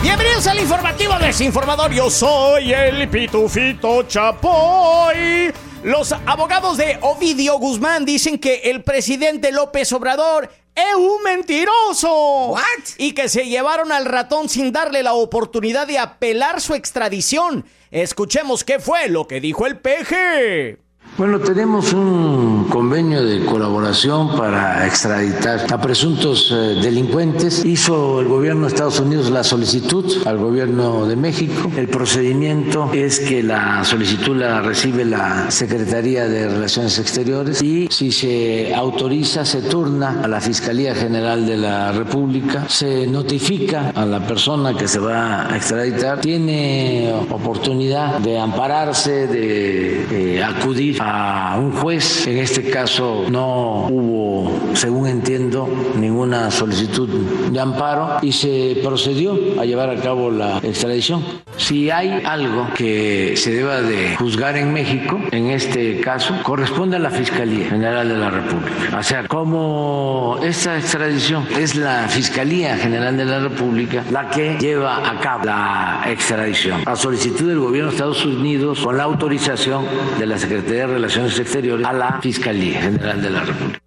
Bienvenidos 0.03 0.47
al 0.47 0.59
informativo 0.59 1.19
desinformador. 1.19 1.93
Yo 1.93 2.11
soy 2.11 2.75
el 2.75 3.09
Pitufito 3.09 4.03
Chapoy. 4.03 5.51
Los 5.83 6.13
abogados 6.13 6.77
de 6.77 6.99
Ovidio 7.01 7.59
Guzmán 7.59 8.05
dicen 8.05 8.39
que 8.39 8.57
el 8.65 8.83
presidente 8.83 9.51
López 9.51 9.91
Obrador 9.93 10.51
es 10.75 10.95
un 10.95 11.23
mentiroso. 11.23 12.49
What? 12.49 12.63
Y 12.99 13.13
que 13.13 13.29
se 13.29 13.47
llevaron 13.47 13.93
al 13.93 14.05
ratón 14.05 14.49
sin 14.49 14.73
darle 14.73 15.03
la 15.03 15.15
oportunidad 15.15 15.87
de 15.87 15.99
apelar 15.99 16.61
su 16.61 16.75
extradición. 16.75 17.65
Escuchemos 17.91 18.65
qué 18.65 18.79
fue 18.79 19.09
lo 19.09 19.27
que 19.27 19.41
dijo 19.41 19.67
el 19.67 19.79
peje. 19.79 20.82
Bueno, 21.19 21.41
tenemos 21.41 21.93
un 21.93 22.69
convenio 22.71 23.23
de 23.23 23.45
colaboración 23.45 24.35
para 24.35 24.87
extraditar 24.87 25.71
a 25.71 25.79
presuntos 25.79 26.51
eh, 26.51 26.81
delincuentes. 26.83 27.67
Hizo 27.67 28.23
el 28.23 28.29
gobierno 28.29 28.63
de 28.63 28.69
Estados 28.69 28.99
Unidos 28.99 29.31
la 29.31 29.45
solicitud 29.45 30.07
al 30.27 30.39
gobierno 30.39 31.05
de 31.07 31.17
México. 31.17 31.71
El 31.77 31.89
procedimiento 31.89 32.91
es 32.95 33.21
que 33.21 33.43
la 33.43 33.85
solicitud 33.85 34.35
la 34.35 34.63
recibe 34.63 35.05
la 35.05 35.51
Secretaría 35.51 36.27
de 36.29 36.49
Relaciones 36.49 36.99
Exteriores 36.99 37.61
y 37.61 37.89
si 37.91 38.11
se 38.11 38.75
autoriza, 38.75 39.45
se 39.45 39.61
turna 39.61 40.23
a 40.25 40.29
la 40.29 40.41
Fiscalía 40.41 40.95
General 40.95 41.45
de 41.45 41.59
la 41.59 41.93
República, 41.93 42.65
se 42.71 43.07
notifica 43.07 43.91
a 43.95 44.07
la 44.07 44.27
persona 44.27 44.75
que 44.75 44.89
se 44.89 44.99
va 44.99 45.53
a 45.53 45.57
extraditar, 45.59 46.23
tiene 46.23 47.13
oportunidad 47.29 48.19
de 48.21 48.39
ampararse, 48.39 49.27
de 49.27 50.37
eh, 50.39 50.43
acudir 50.43 51.02
a 51.03 51.57
un 51.59 51.73
juez. 51.73 52.27
En 52.27 52.39
este 52.39 52.71
caso 52.71 53.27
no 53.29 53.87
hubo, 53.89 54.75
según 54.75 55.09
entiendo, 55.09 55.69
ninguna 55.97 56.51
solicitud 56.51 57.09
de 57.51 57.61
amparo 57.61 58.19
y 58.23 58.33
se 58.33 58.81
procedió 58.83 59.39
a 59.61 59.65
llevar 59.65 59.91
a 59.91 59.97
cabo 59.97 60.31
la 60.31 60.59
extradición. 60.59 61.25
Si 61.57 61.91
hay 61.91 62.23
algo 62.25 62.69
que 62.75 63.35
se 63.37 63.53
deba 63.53 63.83
de 63.83 64.17
juzgar 64.17 64.57
en 64.57 64.73
México, 64.73 65.21
en 65.31 65.51
este 65.51 66.01
caso, 66.01 66.35
corresponde 66.43 66.97
a 66.97 66.99
la 66.99 67.11
Fiscalía 67.11 67.69
General 67.69 68.09
de 68.09 68.17
la 68.17 68.31
República. 68.31 68.99
O 68.99 69.03
sea, 69.03 69.29
como 69.29 70.39
esta 70.43 70.79
extradición 70.79 71.47
es 71.59 71.75
la 71.75 72.09
Fiscalía 72.09 72.77
General 72.77 73.17
de 73.17 73.25
la 73.25 73.41
República 73.41 74.05
la 74.11 74.29
que 74.31 74.57
lleva 74.59 75.09
a 75.09 75.21
cabo 75.21 75.45
la 75.45 76.05
extradición. 76.07 76.83
A 76.87 76.97
solicitud 76.97 77.49
del 77.49 77.59
gobierno 77.59 77.91
de 77.91 77.97
Estados 77.97 78.25
Unidos, 78.25 78.81
con 78.81 78.97
la 78.97 79.05
autorización 79.05 79.85
de 80.19 80.27
la 80.27 80.39
Secretaría 80.39 80.87
Relaciones 80.93 81.39
Exteriores 81.39 81.87
a 81.87 81.93
la 81.93 82.21
Fiscalía 82.21 82.83
General 82.83 83.21
de 83.21 83.31
la 83.31 83.41
República. 83.41 83.81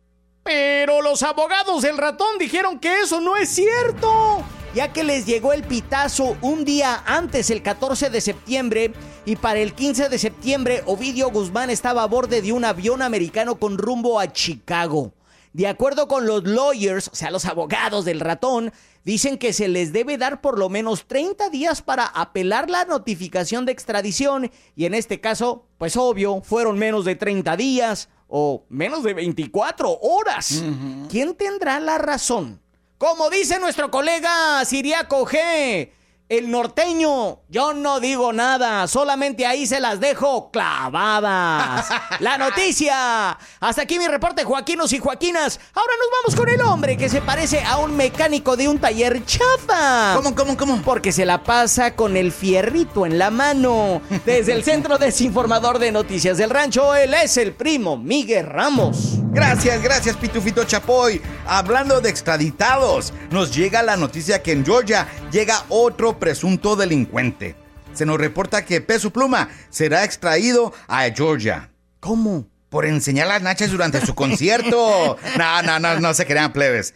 Pero 0.43 1.01
los 1.01 1.23
abogados 1.23 1.81
del 1.81 1.97
ratón 1.97 2.37
dijeron 2.37 2.79
que 2.79 3.01
eso 3.01 3.19
no 3.21 3.35
es 3.35 3.49
cierto. 3.49 4.43
ya 4.75 4.91
que 4.91 5.03
les 5.05 5.25
llegó 5.25 5.53
el 5.53 5.63
pitazo 5.63 6.35
un 6.41 6.65
día 6.65 7.01
antes, 7.05 7.49
el 7.49 7.61
14 7.61 8.09
de 8.09 8.19
septiembre, 8.21 8.93
Y 9.27 9.37
para 9.37 9.59
el 9.59 9.73
15 9.73 10.09
de 10.09 10.19
septiembre, 10.19 10.83
Ovidio 10.85 11.31
Guzmán 11.31 11.71
estaba 11.71 12.03
a 12.03 12.07
borde 12.07 12.41
de 12.43 12.51
un 12.51 12.63
avión 12.63 13.01
americano 13.01 13.55
con 13.55 13.77
rumbo 13.77 14.19
a 14.19 14.31
Chicago. 14.31 15.13
De 15.55 15.67
acuerdo 15.67 16.09
con 16.09 16.25
los 16.25 16.43
lawyers, 16.43 17.07
o 17.07 17.15
sea, 17.15 17.31
los 17.31 17.45
abogados 17.45 18.03
del 18.03 18.19
ratón, 18.19 18.73
dicen 19.05 19.37
que 19.37 19.53
se 19.53 19.69
les 19.69 19.93
debe 19.93 20.17
dar 20.17 20.41
por 20.41 20.59
lo 20.59 20.67
menos 20.67 21.07
30 21.07 21.49
días 21.49 21.81
para 21.81 22.03
apelar 22.07 22.69
la 22.69 22.83
notificación 22.83 23.65
de 23.65 23.71
extradición 23.71 24.51
y 24.75 24.83
en 24.83 24.93
este 24.93 25.21
caso, 25.21 25.65
pues 25.77 25.95
obvio, 25.95 26.41
fueron 26.41 26.77
menos 26.77 27.05
de 27.05 27.15
30 27.15 27.55
días 27.55 28.09
o 28.27 28.65
menos 28.67 29.03
de 29.03 29.13
24 29.13 29.97
horas. 30.01 30.61
¿Quién 31.09 31.35
tendrá 31.35 31.79
la 31.79 31.99
razón? 31.99 32.59
Como 32.97 33.29
dice 33.29 33.57
nuestro 33.57 33.89
colega 33.89 34.65
Siriaco 34.65 35.25
G, 35.25 35.89
el 36.27 36.49
norteño, 36.49 37.41
yo 37.49 37.73
no 37.73 37.99
digo 37.99 38.33
nada, 38.33 38.87
solamente 38.87 39.45
ahí 39.45 39.67
se 39.67 39.79
las 39.79 39.99
dejo 39.99 40.49
clavadas. 40.49 41.87
La 42.19 42.37
noticia. 42.37 43.37
Hasta 43.59 43.83
aquí 43.83 43.99
mi 43.99 44.07
reporte, 44.07 44.43
Joaquinos 44.43 44.91
y 44.93 44.97
Joaquinas. 44.99 45.59
Ahora 45.75 45.93
nos 45.99 46.07
vamos 46.11 46.35
con 46.35 46.49
el 46.49 46.61
hombre 46.61 46.97
que 46.97 47.09
se 47.09 47.21
parece 47.21 47.63
a 47.63 47.77
un 47.77 47.95
mecánico 47.95 48.57
de 48.57 48.67
un 48.67 48.79
taller 48.79 49.23
chafa. 49.25 50.15
¿Cómo, 50.15 50.33
cómo, 50.33 50.57
cómo? 50.57 50.81
Porque 50.81 51.11
se 51.11 51.25
la 51.25 51.43
pasa 51.43 51.95
con 51.95 52.17
el 52.17 52.31
fierrito 52.31 53.05
en 53.05 53.19
la 53.19 53.29
mano. 53.29 54.01
Desde 54.25 54.53
el 54.53 54.63
Centro 54.65 54.97
Desinformador 54.97 55.77
de 55.77 55.91
Noticias 55.91 56.37
del 56.37 56.49
Rancho, 56.49 56.95
él 56.95 57.13
es 57.13 57.37
el 57.37 57.53
primo 57.53 57.97
Miguel 57.97 58.47
Ramos. 58.47 59.19
Gracias, 59.35 59.83
gracias, 59.83 60.15
Pitufito 60.15 60.63
Chapoy. 60.63 61.21
Hablando 61.45 61.99
de 61.99 62.09
extraditados, 62.09 63.11
nos 63.31 63.53
llega 63.53 63.83
la 63.83 63.97
noticia 63.97 64.41
que 64.41 64.53
en 64.53 64.63
Georgia 64.63 65.09
llega 65.29 65.65
otro 65.67 66.17
presunto 66.17 66.77
delincuente. 66.77 67.57
Se 67.93 68.05
nos 68.05 68.17
reporta 68.17 68.63
que 68.63 68.79
Peso 68.79 69.11
Pluma 69.11 69.49
será 69.69 70.05
extraído 70.05 70.73
a 70.87 71.03
Georgia. 71.13 71.69
¿Cómo? 71.99 72.47
Por 72.69 72.85
enseñar 72.85 73.27
las 73.27 73.41
nachas 73.41 73.71
durante 73.71 74.05
su 74.05 74.15
concierto. 74.15 75.17
No, 75.37 75.61
no, 75.63 75.79
no, 75.79 75.99
no 75.99 76.13
se 76.13 76.25
crean 76.25 76.53
plebes. 76.53 76.93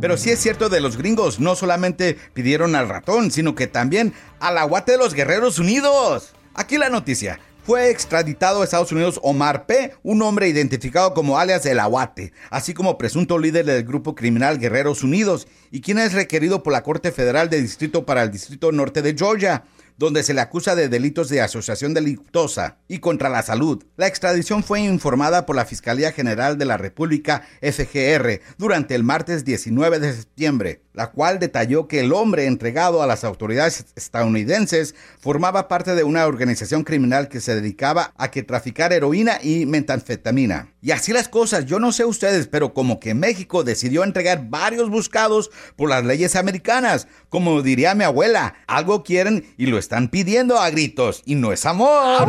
Pero 0.00 0.16
sí 0.16 0.30
es 0.30 0.38
cierto 0.38 0.68
de 0.68 0.80
los 0.80 0.96
gringos, 0.96 1.40
no 1.40 1.56
solamente 1.56 2.16
pidieron 2.34 2.76
al 2.76 2.88
ratón, 2.88 3.32
sino 3.32 3.56
que 3.56 3.66
también 3.66 4.14
al 4.38 4.58
aguate 4.58 4.92
de 4.92 4.98
los 4.98 5.12
Guerreros 5.12 5.58
Unidos. 5.58 6.34
Aquí 6.54 6.78
la 6.78 6.88
noticia. 6.88 7.40
Fue 7.70 7.88
extraditado 7.88 8.62
a 8.62 8.64
Estados 8.64 8.90
Unidos 8.90 9.20
Omar 9.22 9.66
P., 9.66 9.94
un 10.02 10.22
hombre 10.22 10.48
identificado 10.48 11.14
como 11.14 11.38
alias 11.38 11.64
El 11.66 11.78
Aguate, 11.78 12.32
así 12.50 12.74
como 12.74 12.98
presunto 12.98 13.38
líder 13.38 13.64
del 13.64 13.84
grupo 13.84 14.16
criminal 14.16 14.58
Guerreros 14.58 15.04
Unidos, 15.04 15.46
y 15.70 15.80
quien 15.80 16.00
es 16.00 16.12
requerido 16.12 16.64
por 16.64 16.72
la 16.72 16.82
Corte 16.82 17.12
Federal 17.12 17.48
de 17.48 17.62
Distrito 17.62 18.04
para 18.04 18.24
el 18.24 18.32
Distrito 18.32 18.72
Norte 18.72 19.02
de 19.02 19.14
Georgia 19.16 19.62
donde 20.00 20.22
se 20.22 20.32
le 20.32 20.40
acusa 20.40 20.74
de 20.74 20.88
delitos 20.88 21.28
de 21.28 21.42
asociación 21.42 21.92
delictosa 21.92 22.78
y 22.88 23.00
contra 23.00 23.28
la 23.28 23.42
salud. 23.42 23.84
La 23.98 24.06
extradición 24.06 24.64
fue 24.64 24.80
informada 24.80 25.44
por 25.44 25.56
la 25.56 25.66
Fiscalía 25.66 26.10
General 26.10 26.56
de 26.56 26.64
la 26.64 26.78
República 26.78 27.42
FGR 27.60 28.40
durante 28.56 28.94
el 28.94 29.04
martes 29.04 29.44
19 29.44 29.98
de 29.98 30.14
septiembre, 30.14 30.80
la 30.94 31.10
cual 31.10 31.38
detalló 31.38 31.86
que 31.86 32.00
el 32.00 32.14
hombre 32.14 32.46
entregado 32.46 33.02
a 33.02 33.06
las 33.06 33.24
autoridades 33.24 33.84
estadounidenses 33.94 34.94
formaba 35.18 35.68
parte 35.68 35.94
de 35.94 36.02
una 36.02 36.26
organización 36.26 36.82
criminal 36.82 37.28
que 37.28 37.40
se 37.40 37.54
dedicaba 37.54 38.14
a 38.16 38.30
que 38.30 38.42
traficar 38.42 38.94
heroína 38.94 39.38
y 39.42 39.66
metanfetamina. 39.66 40.72
Y 40.80 40.92
así 40.92 41.12
las 41.12 41.28
cosas, 41.28 41.66
yo 41.66 41.78
no 41.78 41.92
sé 41.92 42.06
ustedes, 42.06 42.46
pero 42.46 42.72
como 42.72 43.00
que 43.00 43.12
México 43.12 43.64
decidió 43.64 44.02
entregar 44.02 44.48
varios 44.48 44.88
buscados 44.88 45.50
por 45.76 45.90
las 45.90 46.06
leyes 46.06 46.36
americanas, 46.36 47.06
como 47.28 47.60
diría 47.60 47.94
mi 47.94 48.04
abuela, 48.04 48.54
algo 48.66 49.02
quieren 49.04 49.44
y 49.58 49.66
lo 49.66 49.76
están 49.76 49.89
pidiendo 50.08 50.58
a 50.58 50.70
gritos, 50.70 51.22
y 51.26 51.34
no 51.34 51.52
es 51.52 51.66
amor. 51.66 52.28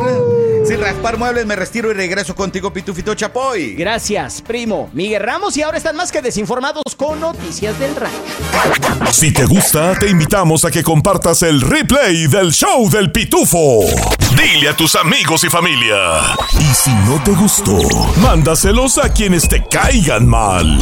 Sin 0.66 0.80
raspar 0.80 1.18
muebles 1.18 1.46
me 1.46 1.56
retiro 1.56 1.92
y 1.92 1.94
regreso 1.94 2.36
contigo, 2.36 2.74
Pitufito 2.74 3.14
Chapoy. 3.14 3.76
Gracias, 3.76 4.42
primo 4.42 4.90
Miguel 4.94 5.22
Ramos, 5.22 5.56
y 5.58 5.62
ahora 5.62 5.78
están 5.78 5.96
más 5.96 6.12
que 6.12 6.22
desinformados 6.22 6.84
con 6.98 7.20
noticias 7.20 7.78
del 7.80 7.96
rancho. 7.96 9.12
Si 9.12 9.32
te 9.32 9.46
gusta, 9.46 9.94
te 10.00 10.10
invitamos 10.10 10.66
a 10.66 10.72
que 10.72 10.84
compartas 10.84 11.44
el 11.44 11.62
replay 11.62 12.28
del 12.28 12.52
show 12.52 12.90
del 12.90 13.12
Pitufo. 13.12 13.82
Dile 14.36 14.70
a 14.70 14.76
tus 14.76 14.96
amigos 14.96 15.44
y 15.44 15.50
familia. 15.50 16.22
Y 16.60 16.74
si 16.74 16.92
no 16.92 17.22
te 17.24 17.32
gustó, 17.32 17.78
mándaselos 18.18 18.98
a 18.98 19.10
quienes 19.10 19.48
te 19.48 19.64
caigan 19.68 20.28
mal. 20.28 20.80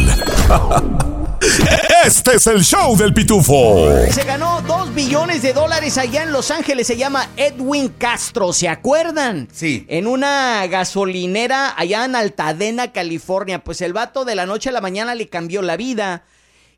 Este 2.05 2.35
es 2.35 2.47
el 2.47 2.63
show 2.63 2.97
del 2.97 3.13
Pitufo. 3.13 3.89
Se 4.11 4.23
ganó 4.23 4.61
2 4.61 4.93
billones 4.93 5.41
de 5.41 5.53
dólares 5.53 5.97
allá 5.97 6.23
en 6.23 6.33
Los 6.33 6.51
Ángeles. 6.51 6.87
Se 6.87 6.97
llama 6.97 7.29
Edwin 7.37 7.89
Castro. 7.89 8.51
¿Se 8.51 8.67
acuerdan? 8.67 9.47
Sí. 9.51 9.85
En 9.87 10.07
una 10.07 10.65
gasolinera 10.67 11.73
allá 11.77 12.05
en 12.05 12.15
Altadena, 12.15 12.91
California. 12.91 13.63
Pues 13.63 13.81
el 13.81 13.93
vato 13.93 14.25
de 14.25 14.35
la 14.35 14.45
noche 14.45 14.69
a 14.69 14.73
la 14.73 14.81
mañana 14.81 15.15
le 15.15 15.29
cambió 15.29 15.61
la 15.61 15.77
vida. 15.77 16.23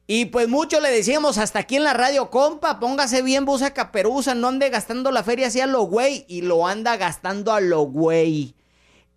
Y 0.05 0.25
pues 0.25 0.47
mucho 0.47 0.79
le 0.79 0.91
decíamos 0.91 1.37
hasta 1.37 1.59
aquí 1.59 1.77
en 1.77 1.83
la 1.83 1.93
radio, 1.93 2.29
compa, 2.29 2.79
póngase 2.79 3.21
bien 3.21 3.45
busa 3.45 3.73
caperuza, 3.73 4.35
no 4.35 4.49
ande 4.49 4.69
gastando 4.69 5.11
la 5.11 5.23
feria 5.23 5.47
así 5.47 5.61
a 5.61 5.67
lo 5.67 5.83
güey. 5.83 6.25
Y 6.27 6.41
lo 6.41 6.67
anda 6.67 6.97
gastando 6.97 7.53
a 7.53 7.61
lo 7.61 7.81
güey. 7.81 8.55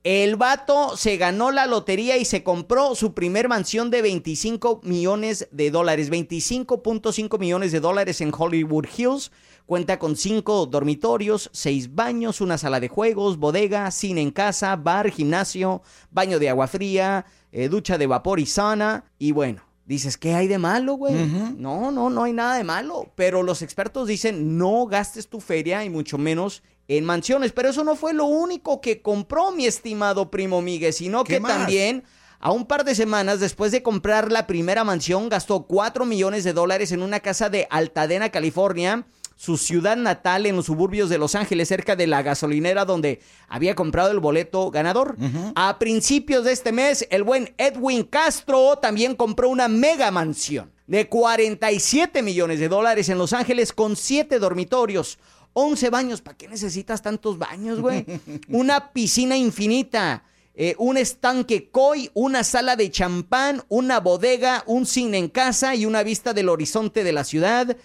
El 0.04 0.36
vato 0.36 0.98
se 0.98 1.16
ganó 1.16 1.50
la 1.50 1.64
lotería 1.64 2.18
y 2.18 2.26
se 2.26 2.42
compró 2.42 2.94
su 2.94 3.14
primer 3.14 3.48
mansión 3.48 3.90
de 3.90 4.02
25 4.02 4.82
millones 4.84 5.48
de 5.50 5.70
dólares, 5.70 6.10
25.5 6.10 7.38
millones 7.38 7.72
de 7.72 7.80
dólares 7.80 8.20
en 8.20 8.30
Hollywood 8.36 8.84
Hills. 8.94 9.32
Cuenta 9.64 9.98
con 9.98 10.16
cinco 10.16 10.66
dormitorios, 10.66 11.48
seis 11.54 11.94
baños, 11.94 12.42
una 12.42 12.58
sala 12.58 12.80
de 12.80 12.88
juegos, 12.88 13.38
bodega, 13.38 13.90
cine 13.90 14.20
en 14.20 14.30
casa, 14.30 14.76
bar, 14.76 15.10
gimnasio, 15.10 15.80
baño 16.10 16.38
de 16.38 16.50
agua 16.50 16.66
fría, 16.66 17.24
eh, 17.50 17.70
ducha 17.70 17.96
de 17.96 18.06
vapor 18.06 18.40
y 18.40 18.44
sauna. 18.44 19.06
Y 19.18 19.32
bueno, 19.32 19.62
dices, 19.86 20.18
¿qué 20.18 20.34
hay 20.34 20.48
de 20.48 20.58
malo, 20.58 20.96
güey? 20.96 21.14
No, 21.56 21.90
no, 21.90 22.10
no 22.10 22.24
hay 22.24 22.34
nada 22.34 22.58
de 22.58 22.64
malo. 22.64 23.10
Pero 23.14 23.42
los 23.42 23.62
expertos 23.62 24.06
dicen, 24.06 24.58
no 24.58 24.84
gastes 24.84 25.28
tu 25.28 25.40
feria 25.40 25.82
y 25.82 25.88
mucho 25.88 26.18
menos 26.18 26.62
en 26.88 27.04
mansiones. 27.04 27.52
Pero 27.52 27.70
eso 27.70 27.84
no 27.84 27.96
fue 27.96 28.12
lo 28.12 28.26
único 28.26 28.80
que 28.80 29.02
compró 29.02 29.50
mi 29.50 29.66
estimado 29.66 30.30
primo 30.30 30.62
Miguel, 30.62 30.92
sino 30.92 31.24
que 31.24 31.40
más? 31.40 31.52
también 31.52 32.04
a 32.44 32.52
un 32.52 32.66
par 32.66 32.84
de 32.84 32.94
semanas 32.94 33.40
después 33.40 33.72
de 33.72 33.82
comprar 33.82 34.30
la 34.30 34.46
primera 34.46 34.84
mansión 34.84 35.30
gastó 35.30 35.62
4 35.62 36.04
millones 36.04 36.44
de 36.44 36.52
dólares 36.52 36.92
en 36.92 37.02
una 37.02 37.20
casa 37.20 37.48
de 37.48 37.66
Altadena, 37.70 38.28
California, 38.28 39.06
su 39.34 39.56
ciudad 39.56 39.96
natal 39.96 40.44
en 40.44 40.56
los 40.56 40.66
suburbios 40.66 41.08
de 41.08 41.16
Los 41.16 41.34
Ángeles, 41.34 41.68
cerca 41.68 41.96
de 41.96 42.06
la 42.06 42.22
gasolinera 42.22 42.84
donde 42.84 43.20
había 43.48 43.74
comprado 43.74 44.10
el 44.10 44.20
boleto 44.20 44.70
ganador. 44.70 45.16
A 45.54 45.78
principios 45.78 46.44
de 46.44 46.52
este 46.52 46.70
mes, 46.70 47.06
el 47.10 47.22
buen 47.22 47.54
Edwin 47.56 48.04
Castro 48.04 48.76
también 48.76 49.16
compró 49.16 49.48
una 49.48 49.68
mega 49.68 50.10
mansión 50.10 50.70
de 50.86 51.08
47 51.08 52.22
millones 52.22 52.60
de 52.60 52.68
dólares 52.68 53.08
en 53.08 53.16
Los 53.16 53.32
Ángeles 53.32 53.72
con 53.72 53.96
7 53.96 54.38
dormitorios. 54.38 55.18
11 55.54 55.88
baños, 55.90 56.20
¿para 56.20 56.36
qué 56.36 56.48
necesitas 56.48 57.00
tantos 57.02 57.38
baños, 57.38 57.80
güey? 57.80 58.04
Una 58.48 58.92
piscina 58.92 59.36
infinita, 59.36 60.24
eh, 60.54 60.74
un 60.78 60.96
estanque 60.96 61.70
koi, 61.70 62.10
una 62.14 62.44
sala 62.44 62.76
de 62.76 62.90
champán, 62.90 63.62
una 63.68 64.00
bodega, 64.00 64.62
un 64.66 64.84
cine 64.86 65.18
en 65.18 65.28
casa 65.28 65.74
y 65.74 65.86
una 65.86 66.02
vista 66.02 66.32
del 66.34 66.48
horizonte 66.48 67.02
de 67.04 67.12
la 67.12 67.24
ciudad. 67.24 67.76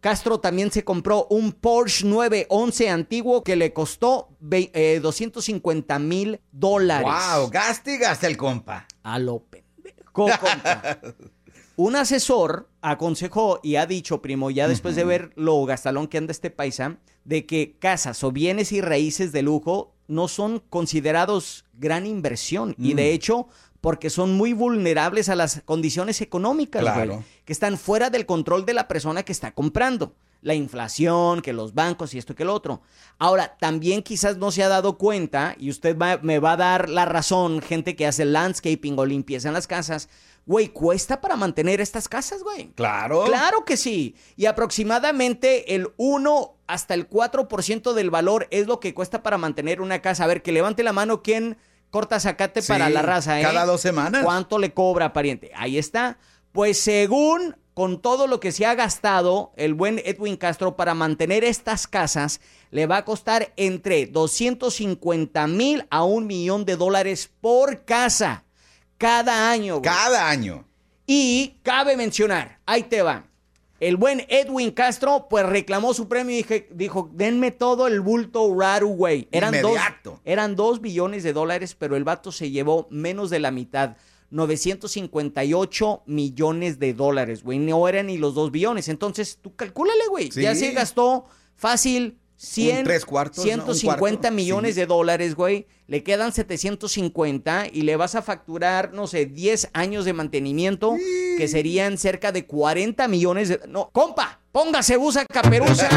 Castro 0.00 0.40
también 0.40 0.72
se 0.72 0.82
compró 0.82 1.26
un 1.30 1.52
Porsche 1.52 2.04
911 2.06 2.90
antiguo 2.90 3.44
que 3.44 3.54
le 3.54 3.72
costó 3.72 4.30
ve- 4.40 4.70
eh, 4.74 4.98
250 5.00 5.98
mil 6.00 6.40
dólares. 6.50 7.06
Wow, 7.08 7.48
gaste 7.50 8.00
y 8.00 8.26
el 8.26 8.36
compa. 8.36 8.88
A 9.04 9.18
lo 9.20 9.44
pendejo, 9.44 10.12
compa. 10.12 10.98
Un 11.76 11.96
asesor 11.96 12.68
aconsejó 12.82 13.58
y 13.62 13.76
ha 13.76 13.86
dicho, 13.86 14.20
primo, 14.20 14.50
ya 14.50 14.68
después 14.68 14.94
de 14.94 15.04
ver 15.04 15.32
lo 15.36 15.64
gastalón 15.64 16.06
que 16.06 16.18
anda 16.18 16.30
este 16.30 16.50
paisa, 16.50 16.98
de 17.24 17.46
que 17.46 17.76
casas 17.78 18.22
o 18.24 18.32
bienes 18.32 18.72
y 18.72 18.80
raíces 18.80 19.32
de 19.32 19.42
lujo 19.42 19.94
no 20.08 20.28
son 20.28 20.62
considerados 20.68 21.64
gran 21.74 22.06
inversión. 22.06 22.74
Y 22.78 22.92
Mm. 22.92 22.96
de 22.96 23.12
hecho, 23.12 23.48
porque 23.80 24.10
son 24.10 24.34
muy 24.36 24.52
vulnerables 24.52 25.28
a 25.28 25.34
las 25.34 25.62
condiciones 25.64 26.20
económicas, 26.20 26.82
güey, 26.82 26.94
Claro. 26.94 27.24
que 27.44 27.52
están 27.52 27.78
fuera 27.78 28.10
del 28.10 28.26
control 28.26 28.64
de 28.66 28.74
la 28.74 28.86
persona 28.88 29.22
que 29.24 29.32
está 29.32 29.52
comprando. 29.52 30.14
La 30.40 30.54
inflación, 30.54 31.40
que 31.40 31.52
los 31.52 31.72
bancos 31.72 32.14
y 32.14 32.18
esto 32.18 32.34
que 32.34 32.42
el 32.42 32.48
otro. 32.48 32.82
Ahora, 33.18 33.56
también 33.60 34.02
quizás 34.02 34.38
no 34.38 34.50
se 34.50 34.64
ha 34.64 34.68
dado 34.68 34.98
cuenta, 34.98 35.54
y 35.56 35.70
usted 35.70 35.96
va- 35.96 36.18
me 36.20 36.40
va 36.40 36.52
a 36.52 36.56
dar 36.56 36.88
la 36.88 37.04
razón, 37.04 37.60
gente 37.62 37.94
que 37.94 38.06
hace 38.08 38.24
landscaping 38.24 38.98
o 38.98 39.06
limpieza 39.06 39.46
en 39.48 39.54
las 39.54 39.68
casas, 39.68 40.08
güey, 40.44 40.68
cuesta 40.68 41.20
para 41.20 41.36
mantener 41.36 41.80
estas 41.80 42.08
casas, 42.08 42.42
güey. 42.42 42.72
Claro. 42.74 43.22
Claro 43.24 43.64
que 43.64 43.76
sí. 43.76 44.16
Y 44.36 44.46
aproximadamente 44.46 45.74
el 45.76 45.88
1 45.96 46.56
hasta 46.72 46.94
el 46.94 47.08
4% 47.08 47.92
del 47.92 48.10
valor 48.10 48.48
es 48.50 48.66
lo 48.66 48.80
que 48.80 48.94
cuesta 48.94 49.22
para 49.22 49.36
mantener 49.36 49.80
una 49.82 50.00
casa. 50.00 50.24
A 50.24 50.26
ver, 50.26 50.42
que 50.42 50.52
levante 50.52 50.82
la 50.82 50.94
mano 50.94 51.22
quien 51.22 51.58
corta 51.90 52.18
zacate 52.18 52.62
Sí, 52.62 52.68
para 52.68 52.88
la 52.88 53.02
raza, 53.02 53.38
¿eh? 53.38 53.42
cada 53.42 53.66
dos 53.66 53.82
semanas. 53.82 54.24
¿Cuánto 54.24 54.58
le 54.58 54.72
cobra, 54.72 55.12
pariente? 55.12 55.52
Ahí 55.54 55.76
está. 55.76 56.16
Pues 56.50 56.80
según 56.80 57.56
con 57.74 58.00
todo 58.00 58.26
lo 58.26 58.40
que 58.40 58.52
se 58.52 58.64
ha 58.64 58.74
gastado 58.74 59.52
el 59.56 59.74
buen 59.74 60.00
Edwin 60.04 60.36
Castro 60.36 60.74
para 60.76 60.94
mantener 60.94 61.44
estas 61.44 61.86
casas, 61.86 62.40
le 62.70 62.86
va 62.86 62.98
a 62.98 63.04
costar 63.04 63.52
entre 63.56 64.06
250 64.06 65.46
mil 65.48 65.86
a 65.90 66.04
un 66.04 66.26
millón 66.26 66.64
de 66.64 66.76
dólares 66.76 67.30
por 67.40 67.84
casa 67.84 68.44
cada 68.96 69.50
año. 69.50 69.80
güey. 69.80 69.82
Cada 69.94 70.30
año. 70.30 70.64
Y 71.06 71.56
cabe 71.62 71.96
mencionar, 71.98 72.60
ahí 72.64 72.84
te 72.84 73.02
va. 73.02 73.24
El 73.82 73.96
buen 73.96 74.24
Edwin 74.28 74.70
Castro, 74.70 75.26
pues 75.28 75.44
reclamó 75.44 75.92
su 75.92 76.06
premio 76.06 76.38
y 76.38 76.46
dijo, 76.70 77.10
denme 77.12 77.50
todo 77.50 77.88
el 77.88 78.00
bulto 78.00 78.54
raro, 78.56 78.86
güey. 78.86 79.26
Eran 79.32 79.60
dos, 79.60 79.76
eran 80.24 80.54
dos 80.54 80.80
billones 80.80 81.24
de 81.24 81.32
dólares, 81.32 81.74
pero 81.76 81.96
el 81.96 82.04
vato 82.04 82.30
se 82.30 82.52
llevó 82.52 82.86
menos 82.92 83.28
de 83.28 83.40
la 83.40 83.50
mitad. 83.50 83.96
958 84.30 86.04
millones 86.06 86.78
de 86.78 86.94
dólares, 86.94 87.42
güey. 87.42 87.58
No 87.58 87.88
eran 87.88 88.06
ni 88.06 88.18
los 88.18 88.34
dos 88.34 88.52
billones. 88.52 88.88
Entonces, 88.88 89.40
tú 89.42 89.56
calcúlale, 89.56 90.06
güey. 90.08 90.30
Sí. 90.30 90.42
Ya 90.42 90.54
se 90.54 90.70
gastó 90.70 91.24
fácil 91.56 92.20
100, 92.44 92.78
Un 92.78 92.84
tres 92.84 93.04
cuartos, 93.04 93.36
¿no? 93.38 93.42
Un 93.42 93.48
150 93.48 93.98
cuarto. 93.98 94.30
millones 94.34 94.74
Sí. 94.74 94.80
de 94.80 94.86
dólares, 94.86 95.34
güey. 95.36 95.66
Le 95.86 96.02
quedan 96.02 96.32
750 96.32 97.66
y 97.72 97.82
le 97.82 97.96
vas 97.96 98.14
a 98.14 98.22
facturar, 98.22 98.92
no 98.92 99.06
sé, 99.06 99.26
10 99.26 99.68
años 99.74 100.04
de 100.04 100.12
mantenimiento, 100.12 100.94
que 101.38 101.46
serían 101.48 101.98
cerca 101.98 102.32
de 102.32 102.46
40 102.46 103.06
millones 103.08 103.48
de... 103.48 103.60
No, 103.68 103.90
compa, 103.92 104.40
póngase 104.52 104.96
busa 104.96 105.24
caperuza, 105.26 105.88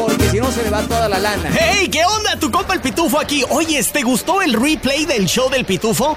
porque 0.00 0.30
si 0.30 0.38
no 0.38 0.50
se 0.50 0.62
le 0.62 0.70
va 0.70 0.82
toda 0.82 1.08
la 1.08 1.18
lana. 1.18 1.50
¡Hey! 1.58 1.88
¿Qué 1.90 2.04
onda? 2.04 2.38
Tu 2.40 2.50
compa 2.50 2.74
el 2.74 2.80
Pitufo 2.80 3.20
aquí. 3.20 3.44
Oyes, 3.50 3.92
¿te 3.92 4.02
gustó 4.02 4.42
el 4.42 4.54
replay 4.54 5.04
del 5.04 5.26
show 5.26 5.50
del 5.50 5.64
Pitufo? 5.64 6.16